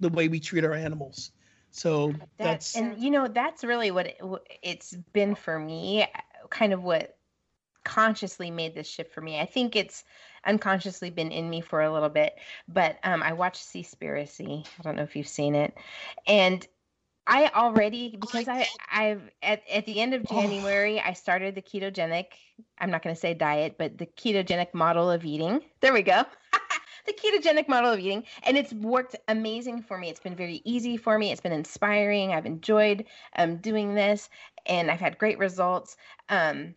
[0.00, 1.30] the way we treat our animals.
[1.76, 4.18] So that's, that's and you know that's really what it,
[4.62, 6.06] it's been for me.
[6.48, 7.18] Kind of what
[7.84, 9.38] consciously made this shift for me.
[9.38, 10.02] I think it's
[10.46, 12.34] unconsciously been in me for a little bit,
[12.66, 14.66] but um, I watched Seaspiracy.
[14.78, 15.74] I don't know if you've seen it,
[16.26, 16.66] and
[17.26, 22.26] I already because I I've at, at the end of January I started the ketogenic.
[22.78, 25.60] I'm not going to say diet, but the ketogenic model of eating.
[25.80, 26.24] There we go.
[27.06, 30.10] the ketogenic model of eating and it's worked amazing for me.
[30.10, 31.32] It's been very easy for me.
[31.32, 32.32] It's been inspiring.
[32.32, 33.04] I've enjoyed
[33.36, 34.28] um, doing this
[34.66, 35.96] and i've had great results.
[36.28, 36.74] Um,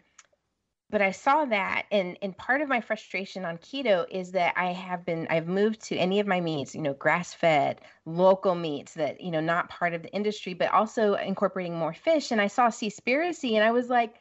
[0.92, 4.72] but I saw that and and part of my frustration on keto is that I
[4.72, 9.22] have been I've moved to any of my meats, you know, grass-fed, local meats that,
[9.22, 12.32] you know, not part of the industry, but also incorporating more fish.
[12.32, 14.16] And I saw Seaspiracy and I was like,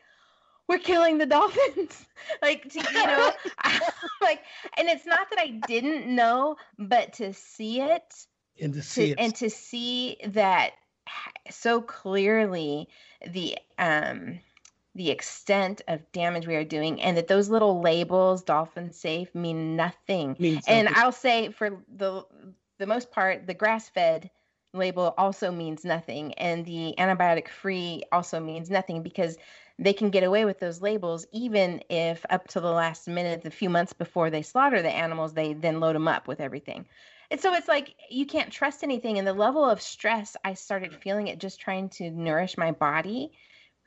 [0.68, 2.06] we're killing the dolphins.
[2.42, 3.32] like to, you know,
[4.22, 4.42] like
[4.76, 8.26] and it's not that I didn't know, but to see it
[8.60, 9.18] and to see to, it.
[9.18, 10.72] and to see that
[11.50, 12.88] so clearly
[13.26, 14.38] the um
[14.94, 19.76] the extent of damage we are doing and that those little labels dolphin safe mean
[19.76, 20.36] nothing.
[20.38, 22.24] Means and i'll say for the
[22.78, 24.30] the most part the grass fed
[24.74, 29.38] label also means nothing and the antibiotic free also means nothing because
[29.78, 33.50] they can get away with those labels even if up to the last minute the
[33.50, 36.86] few months before they slaughter the animals they then load them up with everything
[37.30, 40.94] and so it's like you can't trust anything and the level of stress i started
[40.94, 43.30] feeling it just trying to nourish my body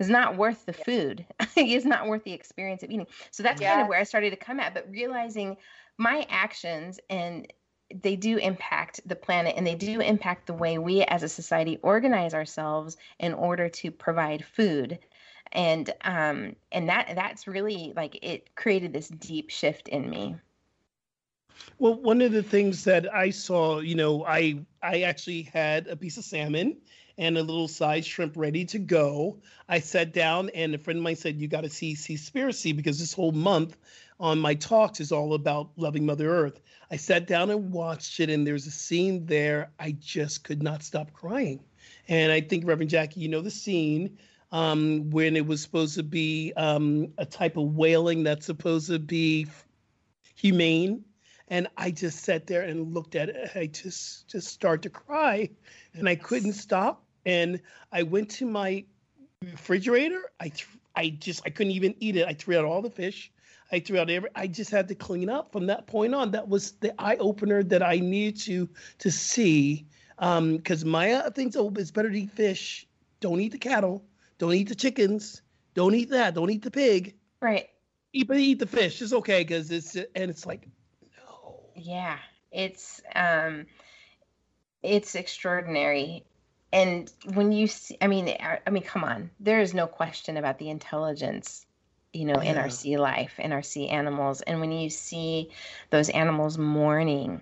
[0.02, 1.24] was not worth the food.
[1.56, 3.06] it's not worth the experience of eating.
[3.30, 3.74] So that's yeah.
[3.74, 5.58] kind of where I started to come at, but realizing
[6.00, 7.48] my actions and
[7.94, 11.78] they do impact the planet and they do impact the way we as a society
[11.84, 14.98] organize ourselves in order to provide food
[15.52, 20.36] and um and that that's really like it created this deep shift in me
[21.80, 25.96] well one of the things that i saw you know i i actually had a
[25.96, 26.78] piece of salmon
[27.18, 29.38] and a little side shrimp ready to go.
[29.70, 33.00] I sat down and a friend of mine said, You got to see Seaspiracy because
[33.00, 33.78] this whole month
[34.20, 36.60] on my talks is all about loving Mother Earth.
[36.90, 40.84] I sat down and watched it, and there's a scene there I just could not
[40.84, 41.64] stop crying.
[42.08, 44.18] And I think Reverend Jackie, you know the scene
[44.52, 49.00] um, when it was supposed to be um, a type of whaling that's supposed to
[49.00, 49.48] be
[50.36, 51.04] humane.
[51.48, 53.52] And I just sat there and looked at it.
[53.56, 55.50] I just just started to cry,
[55.94, 57.04] and I couldn't stop.
[57.26, 57.62] And
[57.92, 58.86] I went to my
[59.44, 60.22] refrigerator.
[60.40, 62.26] I th- I just I couldn't even eat it.
[62.26, 63.32] I threw out all the fish.
[63.72, 64.30] I threw out every.
[64.36, 66.32] I just had to clean up from that point on.
[66.32, 69.86] That was the eye opener that I needed to to see.
[70.18, 72.88] Because um, my things oh, it's better to eat fish.
[73.20, 74.06] Don't eat the cattle.
[74.42, 75.44] Don't eat the chickens.
[75.76, 76.34] Don't eat that.
[76.34, 77.14] Don't eat the pig.
[77.42, 77.70] Right.
[78.12, 79.00] Eat but eat the fish.
[79.00, 80.68] It's okay because it's and it's like
[81.16, 81.60] no.
[81.76, 82.18] Yeah,
[82.52, 83.68] it's um,
[84.82, 86.26] it's extraordinary
[86.74, 88.34] and when you see i mean
[88.66, 91.66] i mean come on there is no question about the intelligence
[92.14, 92.52] you know yeah.
[92.52, 95.50] in our sea life in our sea animals and when you see
[95.90, 97.42] those animals mourning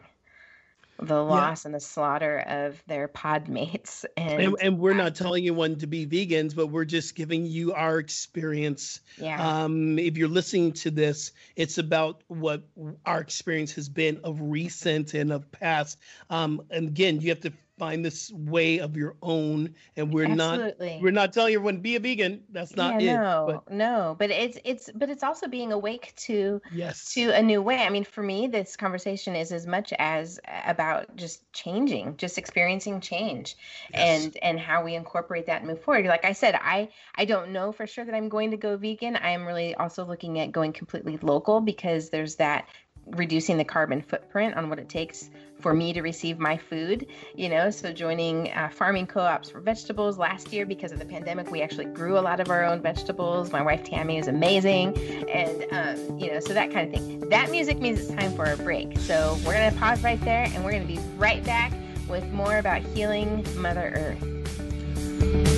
[1.01, 1.67] the loss yeah.
[1.67, 5.87] and the slaughter of their pod mates and, and, and we're not telling anyone to
[5.87, 9.63] be vegans but we're just giving you our experience yeah.
[9.63, 12.63] um if you're listening to this it's about what
[13.05, 15.97] our experience has been of recent and of past
[16.29, 20.89] um and again you have to find this way of your own and we're Absolutely.
[20.89, 22.43] not we're not telling everyone be a vegan.
[22.51, 26.13] That's not yeah, it no but, no but it's it's but it's also being awake
[26.17, 27.13] to yes.
[27.13, 27.77] to a new way.
[27.77, 32.99] I mean for me this conversation is as much as about just changing just experiencing
[32.99, 33.55] change
[33.93, 34.25] yes.
[34.25, 36.05] and and how we incorporate that and move forward.
[36.05, 39.15] Like i said i i don't know for sure that i'm going to go vegan.
[39.15, 42.67] I am really also looking at going completely local because there's that
[43.07, 47.49] reducing the carbon footprint on what it takes for me to receive my food you
[47.49, 47.69] know?
[47.69, 51.85] So joining uh, farming co-ops for vegetables last year because of the pandemic we actually
[51.85, 53.51] grew a lot of our own vegetables.
[53.51, 54.97] My wife tammy is amazing.
[55.29, 57.29] And um, you know so that kind of thing.
[57.29, 58.97] That music means it's time for a break.
[58.99, 61.73] So we're going to pause right there and we're going to be right back
[62.07, 65.48] with more about healing mother earth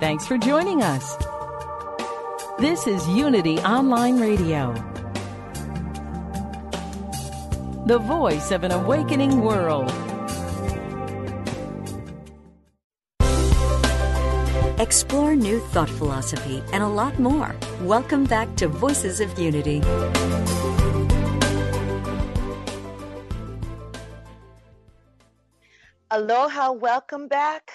[0.00, 1.16] Thanks for joining us.
[2.60, 4.72] This is Unity Online Radio,
[7.84, 9.90] the voice of an awakening world.
[14.78, 17.56] Explore new thought philosophy and a lot more.
[17.80, 19.80] Welcome back to Voices of Unity.
[26.12, 27.72] Aloha, welcome back.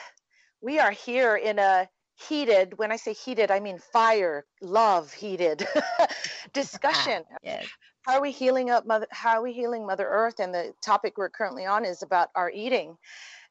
[0.62, 5.68] We are here in a heated when i say heated i mean fire love heated
[6.54, 7.66] discussion yes.
[8.04, 11.18] how are we healing up mother how are we healing mother earth and the topic
[11.18, 12.96] we're currently on is about our eating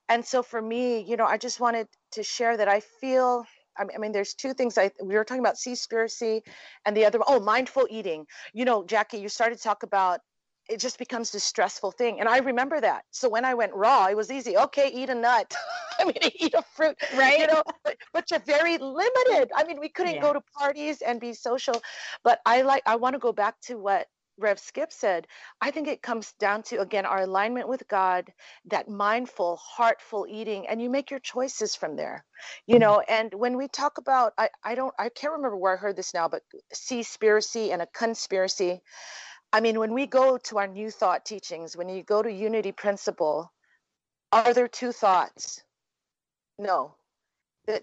[0.09, 3.45] and so for me you know i just wanted to share that i feel
[3.77, 4.77] I mean, I mean, there's two things.
[4.77, 6.43] I we were talking about seaspiracy,
[6.85, 7.21] and the other.
[7.27, 8.27] Oh, mindful eating.
[8.53, 10.21] You know, Jackie, you started to talk about
[10.73, 12.19] it just becomes this stressful thing.
[12.21, 13.05] And I remember that.
[13.11, 14.57] So when I went raw, it was easy.
[14.57, 15.55] Okay, eat a nut.
[16.01, 17.39] I mean, eat a fruit, right?
[17.39, 19.51] You know, but, but you're very limited.
[19.55, 20.23] I mean, we couldn't yeah.
[20.23, 21.81] go to parties and be social.
[22.25, 24.09] But I like, I want to go back to what
[24.39, 25.27] Rev Skip said.
[25.61, 28.33] I think it comes down to, again, our alignment with God,
[28.67, 32.25] that mindful, heartful eating, and you make your choices from there.
[32.67, 33.13] You know, mm-hmm.
[33.13, 36.15] and when we talk about, I, I don't, I can't remember where I heard this
[36.15, 36.43] now, but
[36.75, 38.81] seaspiracy and a conspiracy
[39.53, 42.73] I mean, when we go to our new thought teachings, when you go to unity
[42.73, 43.53] principle,
[44.33, 45.63] are there two thoughts?
[46.59, 46.95] No.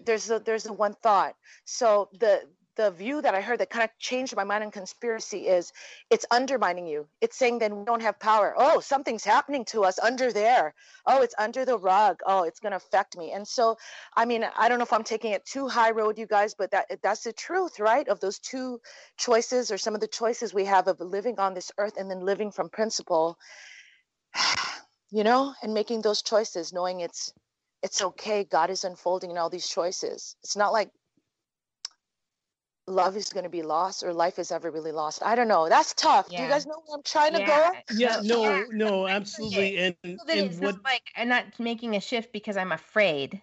[0.04, 1.36] There's a there's a one thought.
[1.64, 2.42] So the
[2.80, 5.70] the view that I heard that kind of changed my mind on conspiracy is
[6.08, 7.06] it's undermining you.
[7.20, 8.54] It's saying then we don't have power.
[8.56, 10.72] Oh, something's happening to us under there.
[11.04, 12.20] Oh, it's under the rug.
[12.24, 13.32] Oh, it's going to affect me.
[13.32, 13.76] And so,
[14.16, 16.70] I mean, I don't know if I'm taking it too high road, you guys, but
[16.70, 18.08] that that's the truth, right?
[18.08, 18.80] Of those two
[19.18, 22.20] choices or some of the choices we have of living on this earth and then
[22.20, 23.36] living from principle,
[25.10, 27.30] you know, and making those choices, knowing it's
[27.82, 28.44] it's okay.
[28.44, 30.34] God is unfolding in all these choices.
[30.42, 30.90] It's not like
[32.86, 35.22] love is going to be lost or life is ever really lost.
[35.24, 35.68] I don't know.
[35.68, 36.28] That's tough.
[36.30, 36.38] Yeah.
[36.38, 37.38] Do you guys know where I'm trying yeah.
[37.38, 37.96] to go?
[37.96, 39.76] Yeah, no, no, absolutely.
[39.78, 40.82] And, so and what...
[40.84, 43.40] like I'm not making a shift because I'm afraid.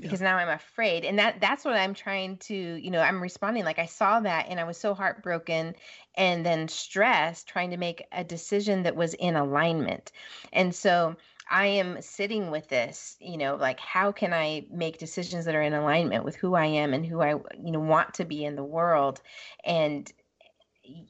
[0.00, 0.30] Because yeah.
[0.30, 1.04] now I'm afraid.
[1.04, 3.64] And that that's what I'm trying to, you know, I'm responding.
[3.64, 5.74] Like I saw that and I was so heartbroken
[6.14, 10.12] and then stressed trying to make a decision that was in alignment.
[10.52, 11.16] And so
[11.50, 15.62] I am sitting with this, you know, like how can I make decisions that are
[15.62, 18.56] in alignment with who I am and who I, you know, want to be in
[18.56, 19.20] the world?
[19.64, 20.10] And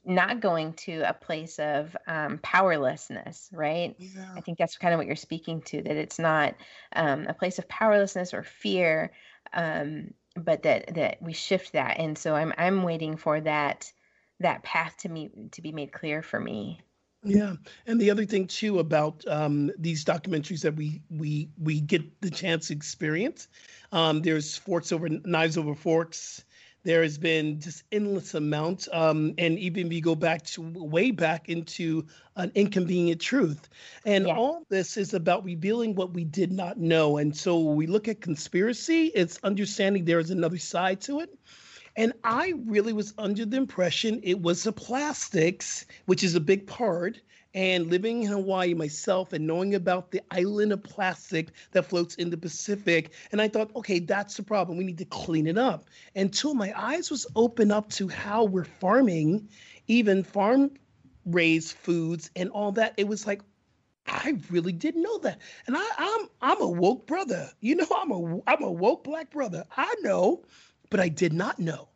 [0.05, 3.95] not going to a place of um, powerlessness, right?
[3.97, 4.33] Yeah.
[4.35, 6.55] I think that's kind of what you're speaking to, that it's not
[6.93, 9.11] um, a place of powerlessness or fear,
[9.53, 11.97] um, but that that we shift that.
[11.99, 13.91] And so I'm I'm waiting for that
[14.39, 16.81] that path to me to be made clear for me.
[17.23, 17.55] Yeah,
[17.85, 22.29] and the other thing too about um, these documentaries that we we we get the
[22.29, 23.49] chance to experience,
[23.91, 26.45] um, there's forks over knives over forks.
[26.83, 31.11] There has been just endless amount, um, and even if you go back to way
[31.11, 33.67] back into an inconvenient truth,
[34.05, 34.33] and Yeah.
[34.33, 37.17] all this is about revealing what we did not know.
[37.17, 41.37] And so we look at conspiracy, it's understanding there is another side to it.
[41.99, 46.65] And I really was under the impression it was the plastics, which is a big
[46.65, 47.19] part.
[47.53, 52.29] And living in Hawaii myself and knowing about the island of plastic that floats in
[52.29, 53.11] the Pacific.
[53.33, 54.77] And I thought, okay, that's the problem.
[54.77, 55.89] We need to clean it up.
[56.15, 59.49] Until my eyes was open up to how we're farming,
[59.87, 60.71] even farm
[61.25, 62.93] raised foods and all that.
[62.95, 63.41] It was like,
[64.07, 65.39] I really didn't know that.
[65.67, 67.51] And I, I'm I'm a woke brother.
[67.59, 69.65] You know, I'm a I'm a woke black brother.
[69.75, 70.43] I know,
[70.89, 71.87] but I did not know.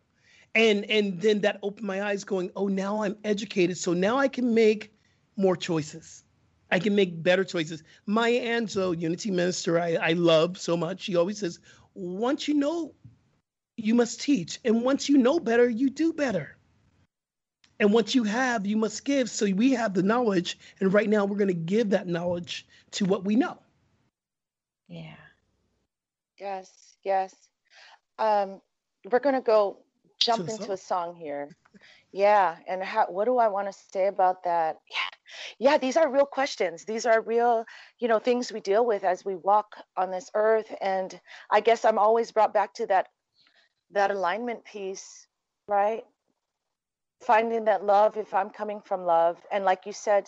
[0.55, 3.77] And and then that opened my eyes going, oh, now I'm educated.
[3.77, 4.93] So now I can make
[5.35, 6.23] more choices.
[6.71, 7.83] I can make better choices.
[8.05, 11.01] Maya Angelou, Unity Minister, I, I love so much.
[11.01, 11.59] She always says,
[11.93, 12.93] once you know,
[13.77, 14.59] you must teach.
[14.65, 16.57] And once you know better, you do better.
[17.79, 19.29] And once you have, you must give.
[19.29, 20.57] So we have the knowledge.
[20.79, 23.57] And right now, we're going to give that knowledge to what we know.
[24.87, 25.15] Yeah.
[26.39, 27.35] Yes, yes.
[28.17, 28.61] Um,
[29.11, 29.77] we're gonna go
[30.19, 30.71] jump into song.
[30.71, 31.49] a song here.
[32.11, 34.77] Yeah, and how, what do I want to say about that?
[34.89, 36.85] Yeah, yeah, these are real questions.
[36.85, 37.65] These are real,
[37.99, 40.71] you know, things we deal with as we walk on this earth.
[40.79, 43.07] And I guess I'm always brought back to that
[43.91, 45.27] that alignment piece,
[45.67, 46.03] right?
[47.21, 49.37] Finding that love if I'm coming from love.
[49.51, 50.27] And like you said,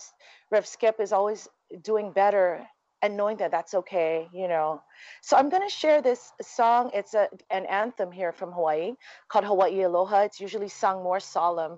[0.52, 1.48] Rev Skip is always
[1.82, 2.68] doing better
[3.06, 4.82] and knowing that that's okay, you know.
[5.22, 6.90] So I'm going to share this song.
[6.92, 8.96] It's a, an anthem here from Hawaii
[9.30, 10.22] called Hawaii Aloha.
[10.22, 11.78] It's usually sung more solemn,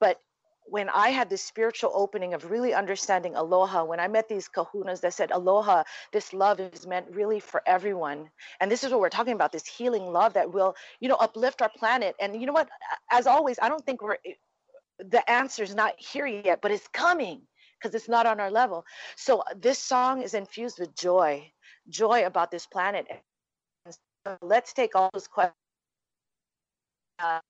[0.00, 0.20] but
[0.68, 5.00] when I had this spiritual opening of really understanding aloha, when I met these kahunas
[5.02, 8.28] that said, Aloha, this love is meant really for everyone.
[8.60, 11.62] And this is what we're talking about this healing love that will, you know, uplift
[11.62, 12.16] our planet.
[12.20, 12.68] And you know what?
[13.12, 14.32] As always, I don't think we're, eh,
[14.98, 17.42] the answer is not here yet, but it's coming
[17.80, 18.84] because it's not on our level.
[19.16, 21.50] So this song is infused with joy,
[21.88, 23.06] joy about this planet.
[23.88, 25.54] So let's take all those questions.
[27.18, 27.40] Uh,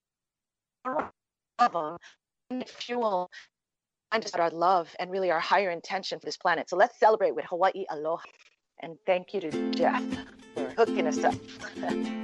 [1.59, 1.99] of
[2.67, 3.31] fuel
[4.39, 6.71] our love and really our higher intention for this planet.
[6.71, 8.23] So let's celebrate with Hawaii Aloha.
[8.83, 10.03] And thank you to Jeff
[10.55, 11.35] for hooking us up.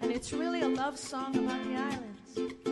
[0.00, 2.67] And it's really a love song about the islands.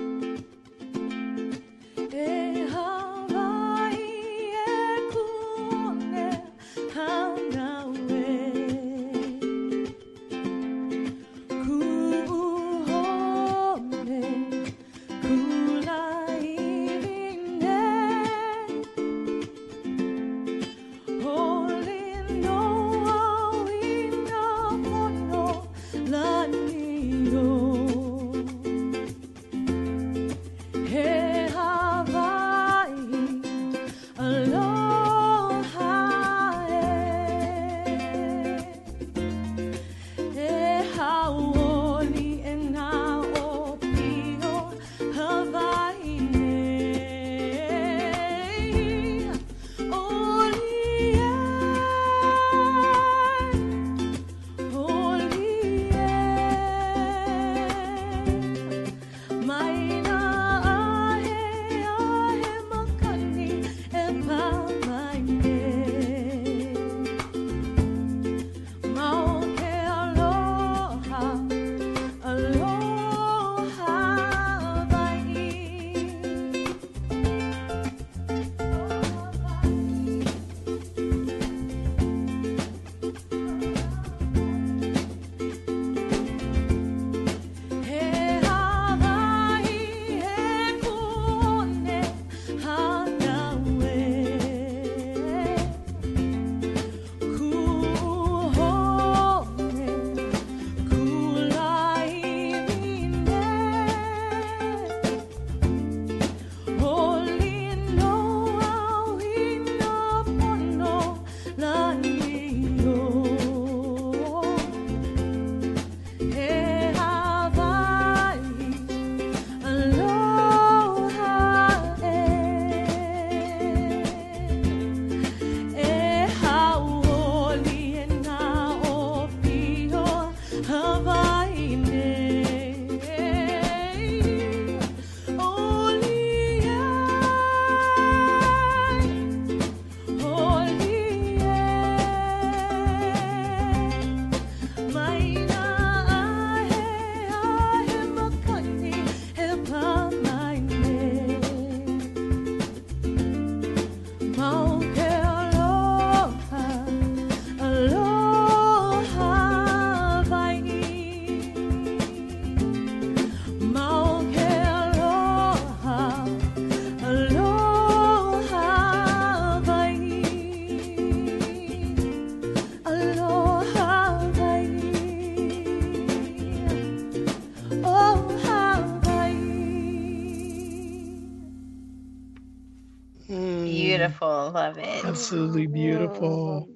[184.53, 185.05] Love it.
[185.05, 186.69] Absolutely beautiful.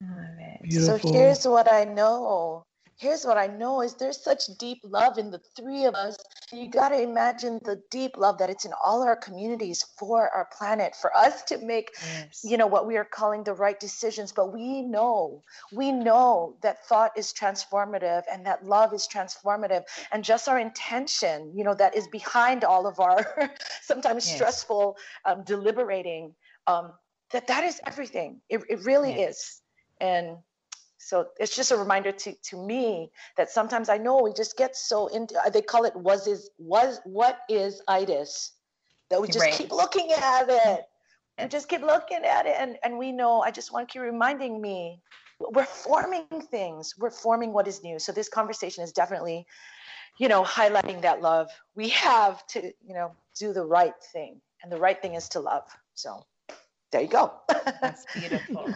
[0.00, 0.62] Love it.
[0.62, 1.12] Beautiful.
[1.12, 2.64] So here's what I know.
[2.98, 6.16] Here's what I know is there's such deep love in the three of us.
[6.52, 10.48] You got to imagine the deep love that it's in all our communities for our
[10.56, 12.44] planet, for us to make, Yes.
[12.44, 14.32] you know, what we are calling the right decisions.
[14.32, 15.42] But we know,
[15.72, 19.84] we know that thought is transformative and that love is transformative.
[20.12, 24.34] And just our intention, you know, that is behind all of our sometimes Yes.
[24.34, 26.34] stressful um, deliberating,
[26.66, 26.92] um,
[27.32, 28.40] that that is everything.
[28.48, 29.62] It, it really is.
[30.00, 30.38] And
[30.98, 34.76] so it's just a reminder to to me that sometimes I know we just get
[34.76, 38.52] so into uh, they call it was is was what is itis
[39.10, 39.52] that we just Right.
[39.52, 40.84] keep looking at it.
[41.40, 41.52] We Yes.
[41.52, 44.60] just keep looking at it and and we know I just want to keep reminding
[44.60, 45.00] me
[45.40, 46.94] we're forming things.
[46.98, 47.98] We're forming what is new.
[47.98, 49.46] So this conversation is definitely
[50.18, 51.50] you know highlighting that love.
[51.74, 54.40] We have to, you know, do the right thing.
[54.62, 55.64] And the right thing is to love.
[55.94, 56.24] So
[56.92, 57.32] there you go.
[57.80, 58.74] That's beautiful.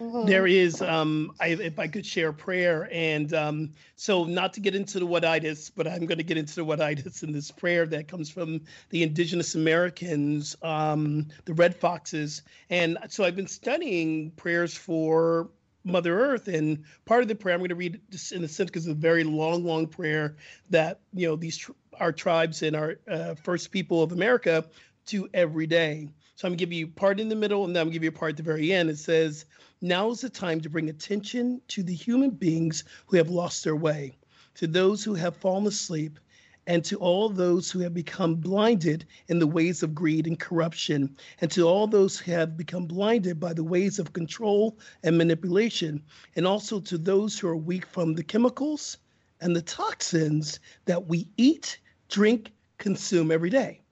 [0.00, 0.26] Mhm.
[0.26, 4.60] There is, um, I, if I could share a prayer, and um, so not to
[4.60, 7.86] get into the whatitis, but I'm going to get into the whatitis in this prayer
[7.86, 8.60] that comes from
[8.90, 15.50] the Indigenous Americans, um, the Red Foxes, and so I've been studying prayers for
[15.84, 18.70] Mother Earth, and part of the prayer I'm going to read this in a sense
[18.70, 20.36] because it's a very long, long prayer
[20.70, 24.64] that you know these tr- our tribes and our uh, first people of America
[25.06, 26.08] do every day.
[26.36, 28.08] So I'm gonna give you part in the middle, and then I'm gonna give you
[28.08, 28.90] a part at the very end.
[28.90, 29.44] It says,
[29.80, 33.76] "Now is the time to bring attention to the human beings who have lost their
[33.76, 34.18] way,
[34.56, 36.18] to those who have fallen asleep,
[36.66, 41.14] and to all those who have become blinded in the ways of greed and corruption,
[41.40, 46.02] and to all those who have become blinded by the ways of control and manipulation,
[46.34, 48.98] and also to those who are weak from the chemicals
[49.40, 51.78] and the toxins that we eat,
[52.08, 53.83] drink, consume every day."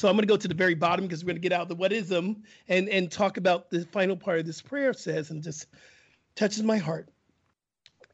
[0.00, 1.68] So I'm going to go to the very bottom because we're going to get out
[1.68, 2.36] the whatism
[2.68, 5.66] and and talk about the final part of this prayer says and just
[6.34, 7.10] touches my heart.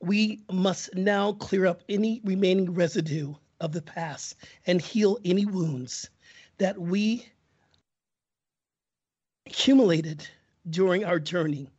[0.01, 4.35] We must now clear up any remaining residue of the past
[4.67, 6.11] and heal any wounds
[6.59, 7.25] that we
[9.47, 10.29] accumulated
[10.69, 11.71] during our journey.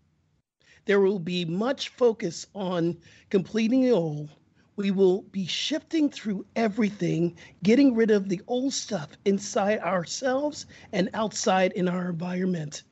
[0.85, 2.95] There will be much focus on
[3.29, 4.29] completing the old
[4.77, 11.09] we will be shifting through everything, getting rid of the old stuff inside ourselves and
[11.15, 12.83] outside in our environment.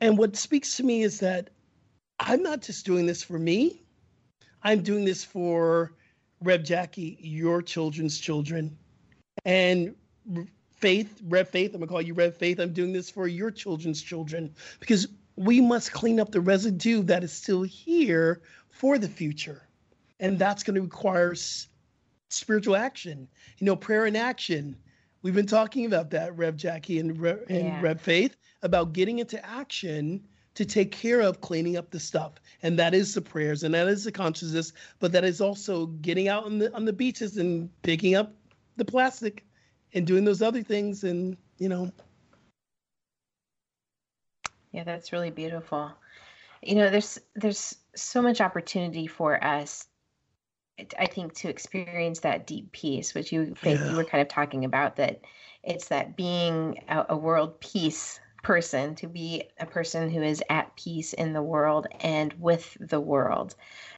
[0.00, 1.50] And what speaks to me is that
[2.20, 3.82] I'm not just doing this for me,
[4.62, 5.94] I'm doing this for
[6.42, 8.76] Rev Jackie, your children's children.
[9.44, 9.94] And
[10.70, 14.00] Faith, Rev Faith, I'm gonna call you Rev Faith, I'm doing this for your children's
[14.00, 19.62] children because we must clean up the residue that is still here for the future
[20.20, 21.68] and that's going to require s-
[22.28, 24.76] spiritual action you know prayer and action
[25.22, 27.80] we've been talking about that rev jackie and, Re- and Yeah.
[27.82, 30.22] rev faith about getting into action
[30.54, 33.88] to take care of cleaning up the stuff and that is the prayers and that
[33.88, 37.70] is the consciousness but that is also getting out on the on the beaches and
[37.82, 38.34] picking up
[38.76, 39.44] the plastic
[39.94, 41.90] and doing those other things and you know
[44.72, 45.92] Yeah, that's really beautiful.
[46.62, 49.86] You know, there's there's so much opportunity for us
[50.98, 53.90] I think to experience that deep peace, which you Faith, Yeah.
[53.90, 55.20] you were kind of talking about that
[55.62, 60.74] it's that being a, a world peace person, to be a person who is at
[60.76, 63.54] peace in the world and with the world.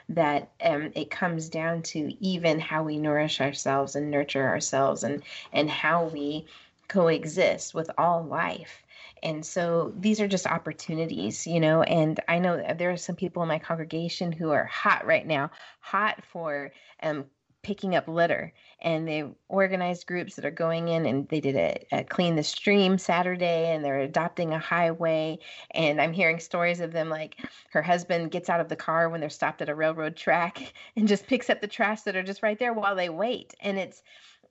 [0.09, 5.23] That um, it comes down to even how we nourish ourselves and nurture ourselves and
[5.53, 6.47] and how we
[6.93, 8.83] coexist with all life.
[9.23, 11.83] And so these are just opportunities, you know.
[11.83, 15.51] And I know there are some people in my congregation who are hot right now,
[15.81, 16.73] hot for
[17.03, 17.25] um,
[17.63, 18.53] picking up litter.
[18.83, 22.43] And they organized groups that are going in and they did a, a clean the
[22.43, 25.39] stream Saturday and they're adopting a highway.
[25.71, 27.37] And I'm hearing stories of them like
[27.71, 31.09] her husband gets out of the car when they're stopped at a railroad track and
[31.09, 33.55] just picks up the trash that are just right there while they wait.
[33.61, 34.03] And it's,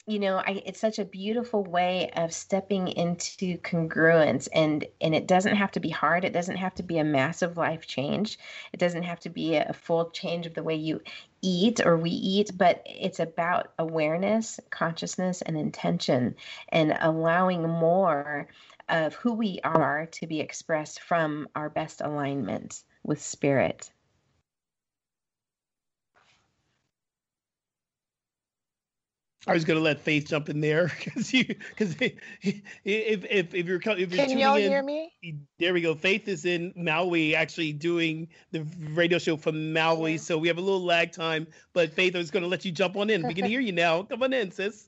[0.08, 5.28] you know I, it's such a beautiful way of stepping into congruence and and it
[5.28, 6.26] doesn't have to be hard.
[6.26, 8.40] It doesn't have to be a massive life change.
[8.74, 11.02] It doesn't have to be a, a full change of the way you
[11.42, 16.36] eat or we eat but it's about awareness consciousness and intention
[16.70, 18.48] and allowing more
[18.90, 23.92] of who we are to be expressed from our best alignment with spirit
[29.48, 33.66] I was going to let Faith jump in there because you because if if if
[33.66, 35.12] you're if you're Can y'all in, hear me?
[35.60, 35.96] There we go.
[35.96, 40.14] Faith is in Maui, actually doing the radio show from Maui.
[40.14, 40.18] Yeah.
[40.18, 41.48] So we have a little lag time.
[41.74, 43.28] But Faith, I was going to let you jump on in.
[43.28, 44.04] We can hear you now.
[44.10, 44.88] Come on in, sis.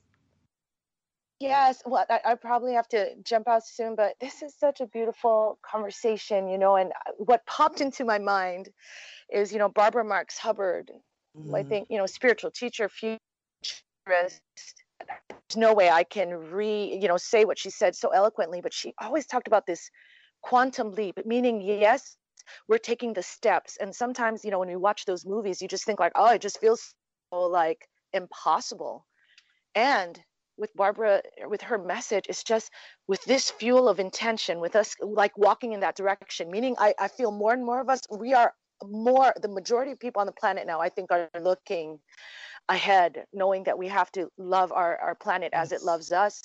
[1.40, 4.86] Yes, well, I, I probably have to jump out soon, but this is such a
[4.86, 6.76] beautiful conversation, you know.
[6.76, 8.68] And uh, what popped into my mind
[9.32, 10.90] is, you know, Barbara Marx Hubbard,
[11.52, 11.68] I Mm.
[11.68, 12.88] think, you know, spiritual teacher.
[14.06, 14.40] There's
[15.56, 18.94] no way I can re, you know, say what she said so eloquently, but she
[18.98, 19.90] always talked about this
[20.42, 22.16] quantum leap, meaning, yes,
[22.68, 23.78] we're taking the steps.
[23.80, 26.42] And sometimes, you know, when we watch those movies, you just think like, oh, it
[26.42, 26.94] just feels
[27.32, 29.06] so like impossible.
[29.74, 30.20] And
[30.56, 32.70] with Barbara, with her message, it's just
[33.08, 36.50] with this fuel of intention, with us like walking in that direction.
[36.50, 38.52] Meaning, I, I feel more and more of us, we are
[38.84, 41.98] more, the majority of people on the planet now, I think, are looking
[42.68, 46.42] ahead, knowing that we have to love our, our planet as it loves us.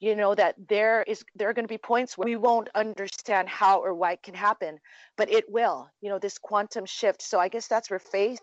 [0.00, 3.48] You know, that there is there are going to be points where we won't understand
[3.48, 4.78] how or why it can happen,
[5.16, 7.22] but it will, you know, this quantum shift.
[7.22, 8.40] So I guess that's where faith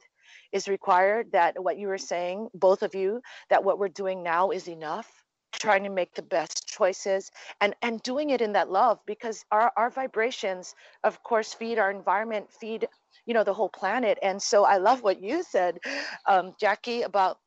[0.52, 4.50] is required that what you were saying, both of you, that what we're doing now
[4.52, 5.25] is enough
[5.60, 7.32] trying to make the best choices
[7.62, 11.92] and and doing it in that love because our our vibrations of course feed our
[11.92, 12.88] environment feed
[13.26, 14.18] you know the whole planet.
[14.22, 15.80] And so i love what you said
[16.28, 17.38] um, jackie about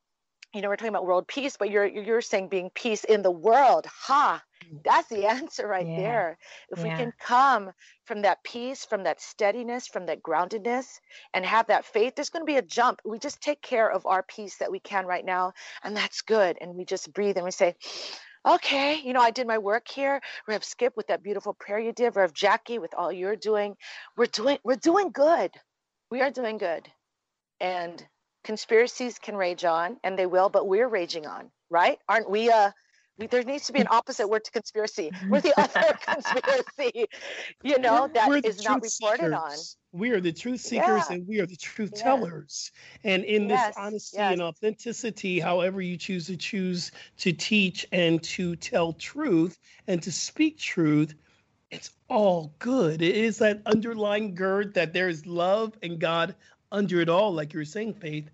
[0.54, 3.30] you know we're talking about world peace but you're you're saying being peace in the
[3.30, 3.86] world.
[3.86, 4.82] Ha mm.
[4.84, 5.96] that's the answer right Yeah.
[5.96, 6.38] there.
[6.70, 7.72] If we can come
[8.04, 11.00] from that peace from that steadiness from that groundedness
[11.34, 13.00] and have that faith there's going to be a jump.
[13.04, 16.56] We just take care of our peace that we can right now and that's good.
[16.60, 17.76] And we just breathe and we say
[18.46, 20.20] okay you know i did my work here.
[20.46, 23.76] Rev skip with that beautiful prayer you did rev jackie with all you're doing
[24.16, 25.50] we're doing we're doing good.
[26.10, 26.88] We are doing good.
[27.60, 28.06] And
[28.48, 32.70] conspiracies can rage on and they will but we're raging on right aren't we uh
[33.18, 35.10] we, there needs to be an opposite word to conspiracy.
[35.28, 37.08] We're the other conspiracy,
[37.64, 39.56] you know, that is not reported on.
[39.90, 41.16] We are the truth seekers Yeah.
[41.16, 42.02] and we are the truth Yes.
[42.02, 42.72] tellers.
[43.02, 44.32] And in Yes, this honesty yes.
[44.32, 50.12] and authenticity, however you choose to choose to teach and to tell truth and to
[50.12, 51.14] speak truth,
[51.70, 53.02] it's all good.
[53.02, 56.36] It is that underlying gird that there is love and God
[56.70, 58.30] under it all, like you were saying, Faith.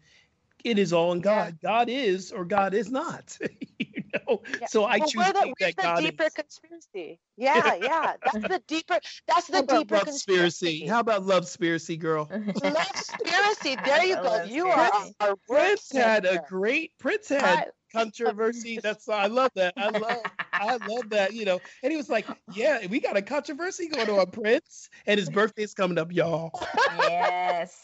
[0.65, 1.23] It is all in Yeah.
[1.51, 1.59] God.
[1.63, 3.37] God is or God is not.
[3.79, 4.43] you know.
[4.61, 4.67] Yeah.
[4.67, 6.33] So I Well, choose we're to the, think we're that the God deeper is.
[6.35, 7.21] conspiracy.
[7.37, 8.15] Yeah, yeah.
[8.25, 8.99] That's the deeper.
[9.29, 10.83] That's the deeper love conspiracy.
[10.87, 10.89] spiracy?
[10.89, 12.29] How about love conspiracy, girl?
[12.31, 12.55] Love
[12.93, 13.77] conspiracy.
[13.85, 14.23] There you go.
[14.23, 15.37] love You are spiracy.
[15.49, 18.79] Prince had a great Prince had I- controversy.
[18.83, 19.75] That's I love that.
[19.77, 20.19] I love
[20.53, 21.33] I love that.
[21.35, 25.19] You know, and he was like, "Yeah, we got a controversy going on, Prince, and
[25.19, 26.51] his birthday's coming up, y'all."
[26.99, 27.81] yes,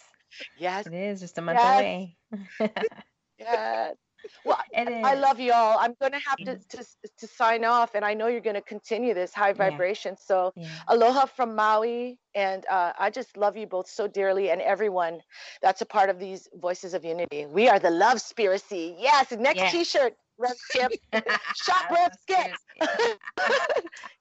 [0.55, 1.65] Yes, it is just a month Yes.
[1.65, 2.19] away.
[3.39, 3.97] yes.
[4.45, 4.59] Well,
[5.03, 5.79] I love you all.
[5.79, 6.85] I'm gonna have to, to
[7.19, 9.55] to sign off, and I know you're gonna continue this high Yeah.
[9.55, 10.17] vibration.
[10.17, 10.81] So Yeah.
[10.89, 15.23] aloha from Maui, and uh, I just love you both so dearly, and everyone
[15.63, 17.47] that's a part of these voices of unity.
[17.47, 18.95] We are the love spiracy.
[18.99, 19.71] Yes, next Yes.
[19.71, 20.93] T-shirt, Rev Skip.
[21.55, 22.57] Shop Rev Skip.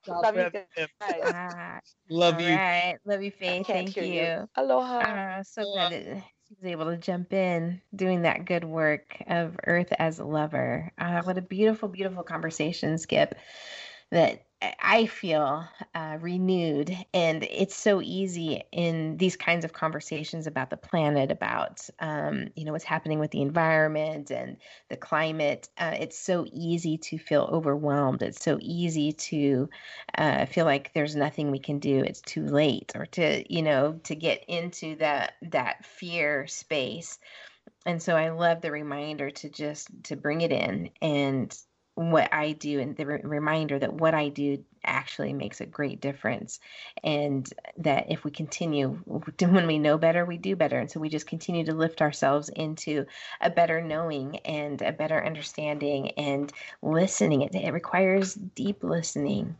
[0.07, 0.89] love you Rev Skip.
[0.99, 1.71] guys.
[2.09, 2.55] Love all you.
[2.55, 2.97] right.
[3.05, 3.67] Love you, Faith.
[3.67, 4.41] Can't Thank hear you.
[4.41, 4.49] you.
[4.55, 5.01] Aloha.
[5.05, 9.55] Ah, so glad that she was able to jump in doing that good work of
[9.65, 10.91] Earth as a Lover.
[10.99, 13.35] Ah, what a beautiful, beautiful conversation, Skip,
[14.11, 16.93] that I feel uh, renewed.
[17.13, 22.65] And it's so easy in these kinds of conversations about the planet, about, um, you
[22.65, 24.57] know, what's happening with the environment and
[24.89, 25.69] the climate.
[25.77, 28.21] Uh, it's so easy to feel overwhelmed.
[28.21, 29.69] It's so easy to
[30.17, 33.99] uh, feel like there's nothing we can do it's too late or to you know
[34.03, 37.17] to get into that that fear space
[37.85, 41.57] and so i love the reminder to just to bring it in and
[41.99, 45.99] what i do and the re- reminder that what i do actually makes a great
[45.99, 46.61] difference
[47.03, 48.89] and that if we continue
[49.41, 52.47] when we know better we do better and so we just continue to lift ourselves
[52.55, 53.05] into
[53.41, 59.53] a better knowing and a better understanding and listening it, it requires deep listening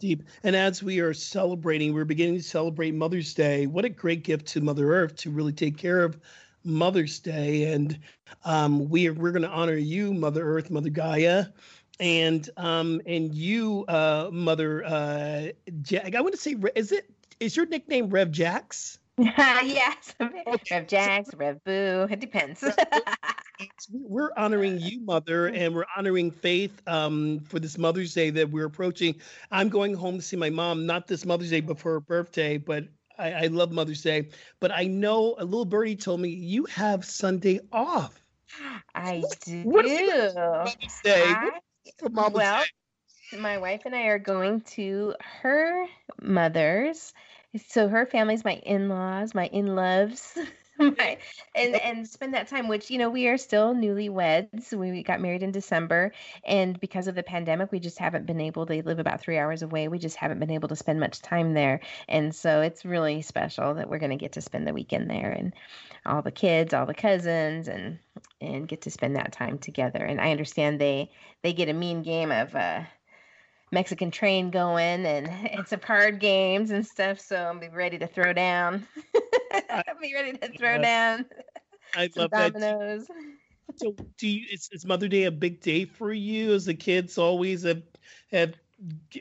[0.00, 0.22] Deep.
[0.44, 3.66] And as we are celebrating, we're beginning to celebrate Mother's Day.
[3.66, 6.16] What a great gift to Mother Earth to really take care of
[6.64, 7.72] Mother's Day.
[7.72, 7.98] And
[8.44, 11.46] um, we are, we're going to honor you, Mother Earth, Mother Gaia,
[12.00, 15.48] and um, and you, uh, Mother uh,
[15.82, 16.14] Jack.
[16.14, 18.98] I want to say, is it is your nickname Rev Jax?
[19.18, 20.14] yes.
[20.70, 22.06] Rev Jax, Rev Boo.
[22.08, 22.64] It depends.
[23.90, 28.66] We're honoring you, Mother, and we're honoring Faith um, for this Mother's Day that we're
[28.66, 29.16] approaching.
[29.50, 32.58] I'm going home to see my mom, not this Mother's Day, but for her birthday.
[32.58, 32.84] But
[33.18, 34.28] I, I love Mother's Day.
[34.60, 38.22] But I know a little birdie told me you have Sunday off.
[38.94, 39.62] I do.
[39.62, 41.24] What is Mother's Day.
[41.24, 41.60] I-
[42.10, 42.64] Mama's well,
[43.32, 43.38] Day.
[43.38, 45.86] my wife and I are going to her
[46.20, 47.12] mother's.
[47.68, 50.36] So her family's my in-laws, my in-loves
[50.98, 51.18] my,
[51.54, 54.72] and and spend that time which you know we are still newlyweds.
[54.72, 56.12] We got married in december
[56.44, 59.62] and because of the pandemic we just haven't been able they live about three hours
[59.62, 59.88] away.
[59.88, 61.80] We just haven't been able to spend much time there.
[62.08, 65.30] And so it's really special that we're going to get to spend the weekend there
[65.32, 65.52] and
[66.06, 67.98] all the kids all the cousins and
[68.40, 70.04] and get to spend that time together.
[70.04, 71.10] And i understand they
[71.42, 72.82] they get a mean game of uh
[73.70, 77.20] Mexican train going and, and some card games and stuff.
[77.20, 78.86] So I'll be ready to throw down.
[79.70, 81.26] I'll be ready to throw down.
[81.94, 83.06] I love dominoes.
[83.06, 83.14] that.
[83.76, 86.54] So do you is, is Mother Day a big day for you?
[86.54, 87.82] As the kids always have
[88.32, 88.54] have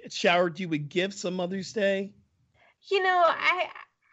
[0.09, 2.13] showered you with gifts on Mother's Day?
[2.89, 3.67] You know, I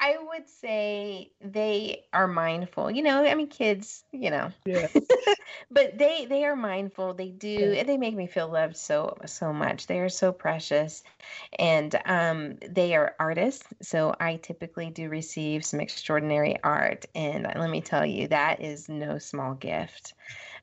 [0.05, 2.91] I would say they are mindful.
[2.91, 4.05] You know, I mean, kids.
[4.13, 4.89] You know, yeah.
[5.71, 7.15] but they they are mindful.
[7.15, 7.73] They do.
[7.73, 7.85] Yeah.
[7.85, 9.87] They make me feel loved so so much.
[9.87, 11.03] They are so precious,
[11.59, 13.67] and um, they are artists.
[13.81, 18.91] So I typically do receive some extraordinary art, and let me tell you, that is
[18.91, 20.13] no small gift.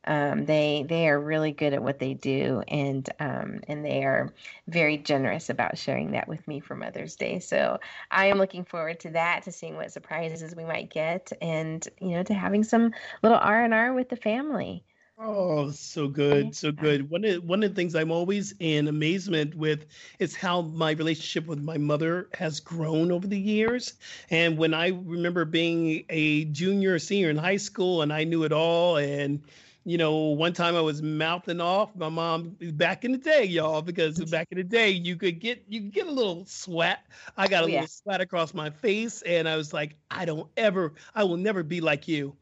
[0.05, 4.33] Um, they they are really good at what they do, and um, and they are
[4.67, 7.39] very generous about sharing that with me for Mother's Day.
[7.39, 7.79] So
[8.09, 12.09] I am looking forward to that, to seeing what surprises we might get, and you
[12.09, 14.83] know, to having some little R and R with the family.
[15.23, 17.07] Oh, so good, so good.
[17.11, 19.85] One of one of the things I'm always in amazement with
[20.17, 23.93] is how my relationship with my mother has grown over the years.
[24.31, 28.45] And when I remember being a junior, or senior in high school, and I knew
[28.45, 29.43] it all, and
[29.83, 33.81] you know, one time I was mouthing off my mom back in the day, y'all,
[33.81, 36.99] because back in the day you could get you could get a little sweat.
[37.35, 37.73] I got a oh, yeah.
[37.81, 41.63] little sweat across my face, and I was like, I don't ever, I will never
[41.63, 42.35] be like you.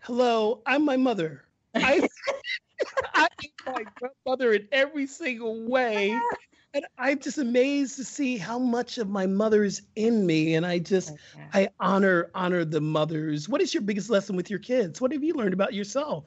[0.00, 1.44] Hello, I'm my mother.
[1.74, 2.08] I
[3.14, 3.28] I
[3.66, 3.84] my
[4.26, 6.18] mother in every single way.
[6.74, 10.54] And I'm just amazed to see how much of my mother is in me.
[10.54, 11.66] And I just oh, okay.
[11.66, 13.46] I honor honor the mothers.
[13.46, 14.98] What is your biggest lesson with your kids?
[14.98, 16.24] What have you learned about yourself?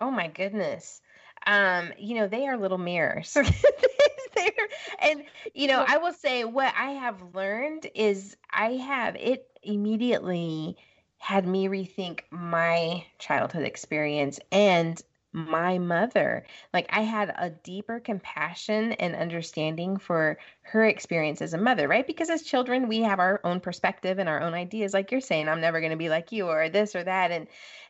[0.00, 1.00] Oh my goodness.
[1.46, 3.36] Um, you know, they are little mirrors.
[5.00, 5.22] and
[5.54, 10.76] you know, I will say what I have learned is I have it immediately
[11.18, 15.00] had me rethink my childhood experience and
[15.32, 16.44] my mother.
[16.72, 22.06] Like I had a deeper compassion and understanding for her experience as a mother, right?
[22.06, 24.92] Because as children, we have our own perspective and our own ideas.
[24.92, 27.30] Like you're saying, I'm never going to be like you or this or that.
[27.30, 27.46] And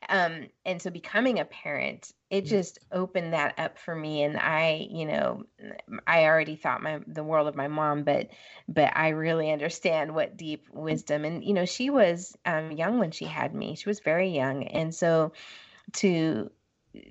[0.08, 2.48] um, and so becoming a parent, it mm.
[2.48, 4.22] just opened that up for me.
[4.22, 5.44] And I, you know,
[6.06, 8.28] I already thought my the world of my mom, but
[8.68, 11.24] but I really understand what deep wisdom.
[11.24, 13.76] And you know, she was um, young when she had me.
[13.76, 15.32] She was very young, and so
[15.94, 16.50] to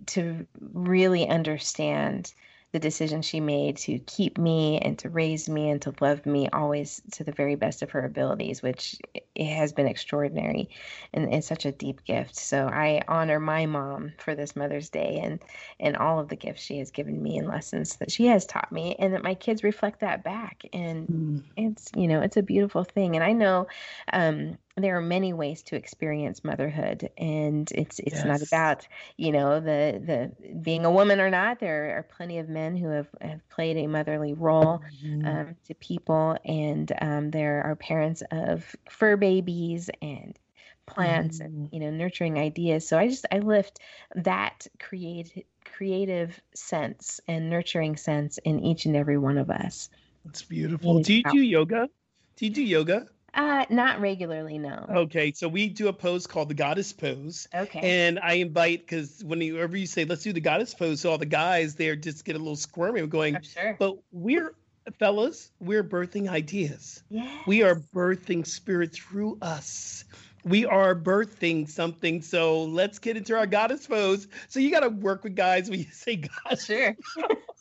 [0.07, 2.33] to really understand
[2.71, 6.47] the decision she made to keep me and to raise me and to love me
[6.53, 8.95] always to the very best of her abilities, which
[9.33, 10.69] it has been extraordinary
[11.11, 12.35] and it's such a deep gift.
[12.35, 15.39] So I honor my mom for this Mother's Day and
[15.79, 18.71] and all of the gifts she has given me and lessons that she has taught
[18.71, 20.63] me, and that my kids reflect that back.
[20.71, 21.43] And mm.
[21.57, 23.15] it's you know it's a beautiful thing.
[23.15, 23.67] And I know
[24.13, 28.25] um, there are many ways to experience motherhood and it's it's yes.
[28.25, 31.59] not about you know the the being a woman or not.
[31.59, 35.25] There are plenty of men who have, have played a motherly role mm-hmm.
[35.25, 40.37] um, to people and um, there are parents of fur babies and
[40.85, 41.45] plants mm-hmm.
[41.45, 42.87] and you know nurturing ideas.
[42.87, 43.79] So i just i lift
[44.15, 49.89] that create creative sense and nurturing sense in each and every one of us.
[50.25, 51.01] That's beautiful.
[51.01, 51.89] Do you do yoga?
[52.35, 54.85] Do you do yoga uh, not regularly, no.
[54.89, 57.47] Okay, so we do a pose called the goddess pose.
[57.53, 57.79] Okay.
[57.81, 61.25] And I invite because whenever you say let's do the goddess pose, so all the
[61.25, 63.75] guys there just get a little squirmy, going, oh, sure.
[63.79, 64.53] But we're
[64.97, 67.03] fellas, we're birthing ideas.
[67.09, 67.43] Yes.
[67.45, 70.05] We are birthing spirit through us.
[70.45, 72.21] We are birthing something.
[72.21, 74.27] So let's get into our goddess pose.
[74.47, 76.65] So you got to work with guys when you say goddess.
[76.65, 76.95] Sure.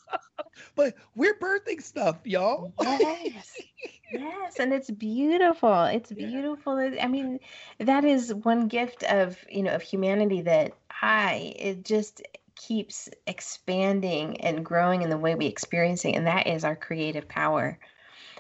[0.75, 2.73] but we're birthing stuff, y'all.
[2.81, 3.57] Yes.
[4.11, 5.85] yes, and it's beautiful.
[5.85, 6.79] It's beautiful.
[6.79, 7.41] I mean,
[7.79, 12.23] that is one gift of, you know, of humanity that I it just
[12.57, 17.29] keeps expanding and growing in the way we experience it, and that is our creative
[17.29, 17.79] power.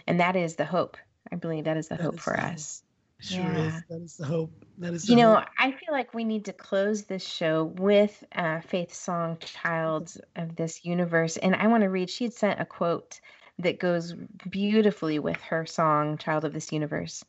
[0.07, 0.97] And that is the hope.
[1.31, 2.83] I believe that is the that hope is for us.
[3.21, 3.67] Sure yeah.
[3.67, 3.83] is.
[3.91, 4.53] That is the hope.
[4.79, 5.09] That is.
[5.09, 5.49] you know, hope.
[5.59, 10.57] I feel like we need to close this show with uh, Faith Song, "Child of
[10.57, 12.11] This Universe," and I want to read.
[12.11, 13.21] She had sent a quote
[13.59, 14.15] that goes
[14.49, 17.25] beautifully with her song, "Child of This Universe."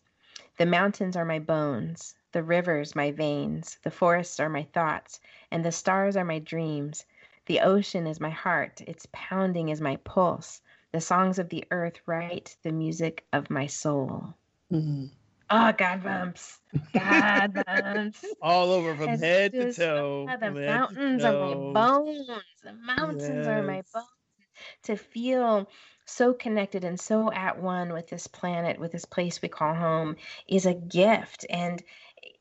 [0.58, 5.20] The mountains are my bones, the rivers my veins, the forests are my thoughts,
[5.52, 7.06] and the stars are my dreams.
[7.48, 10.62] The ocean is my heart, its pounding is my pulse.
[10.92, 14.36] The songs of the earth write the music of my soul.
[14.72, 15.06] Mm-hmm.
[15.50, 16.62] Oh, God bumps.
[16.94, 18.24] God bumps.
[18.42, 20.28] All over from It's head to toe.
[20.40, 22.44] the from head to mountains are my bones.
[22.64, 24.08] The mountains are my bones.
[24.84, 25.70] To feel
[26.10, 30.16] so connected and so at one with this planet, with this place we call home,
[30.47, 31.45] is a gift.
[31.49, 31.82] And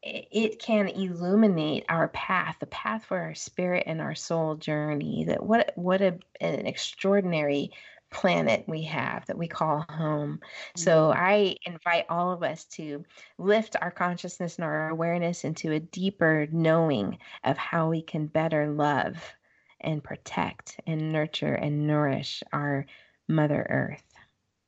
[0.03, 5.25] it can illuminate our path, the path for our spirit and our soul journey.
[5.25, 7.73] That what what a, an extraordinary
[8.11, 10.41] planet we have that we call home.
[10.77, 11.21] So mm-hmm.
[11.21, 13.05] I invite all of us to
[13.39, 18.69] lift our consciousness and our awareness into a deeper knowing of how we can better
[18.71, 19.17] love
[19.81, 22.87] and protect and nurture and nourish our
[23.29, 24.03] Mother Earth.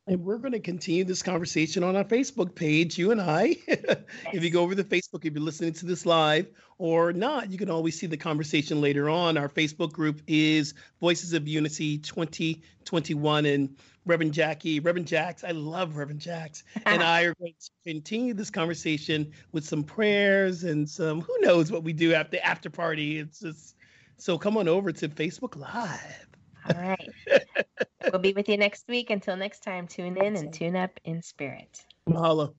[0.07, 3.57] And we're going to continue this conversation on our Facebook page, you and I.
[3.69, 6.49] if you go over to Facebook, if you're listening to this live
[6.79, 9.37] or not, you can always see the conversation later on.
[9.37, 13.47] Our Facebook group is Voices of Unity 2021.
[13.47, 18.35] And Reverend Jackie, Reverend Jax, I love Reverend Jax, and I are going to continue
[18.35, 23.19] this conversation with some prayers and some who knows what we do the after party.
[23.19, 23.77] It's just
[24.17, 26.30] so come on over to Facebook Live.
[26.65, 27.15] All right.
[28.13, 29.11] we'll be with you next week.
[29.11, 31.85] Until next time, tune in and tune up in spirit.
[32.09, 32.55] Mahalo.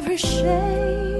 [0.00, 1.19] Every shaking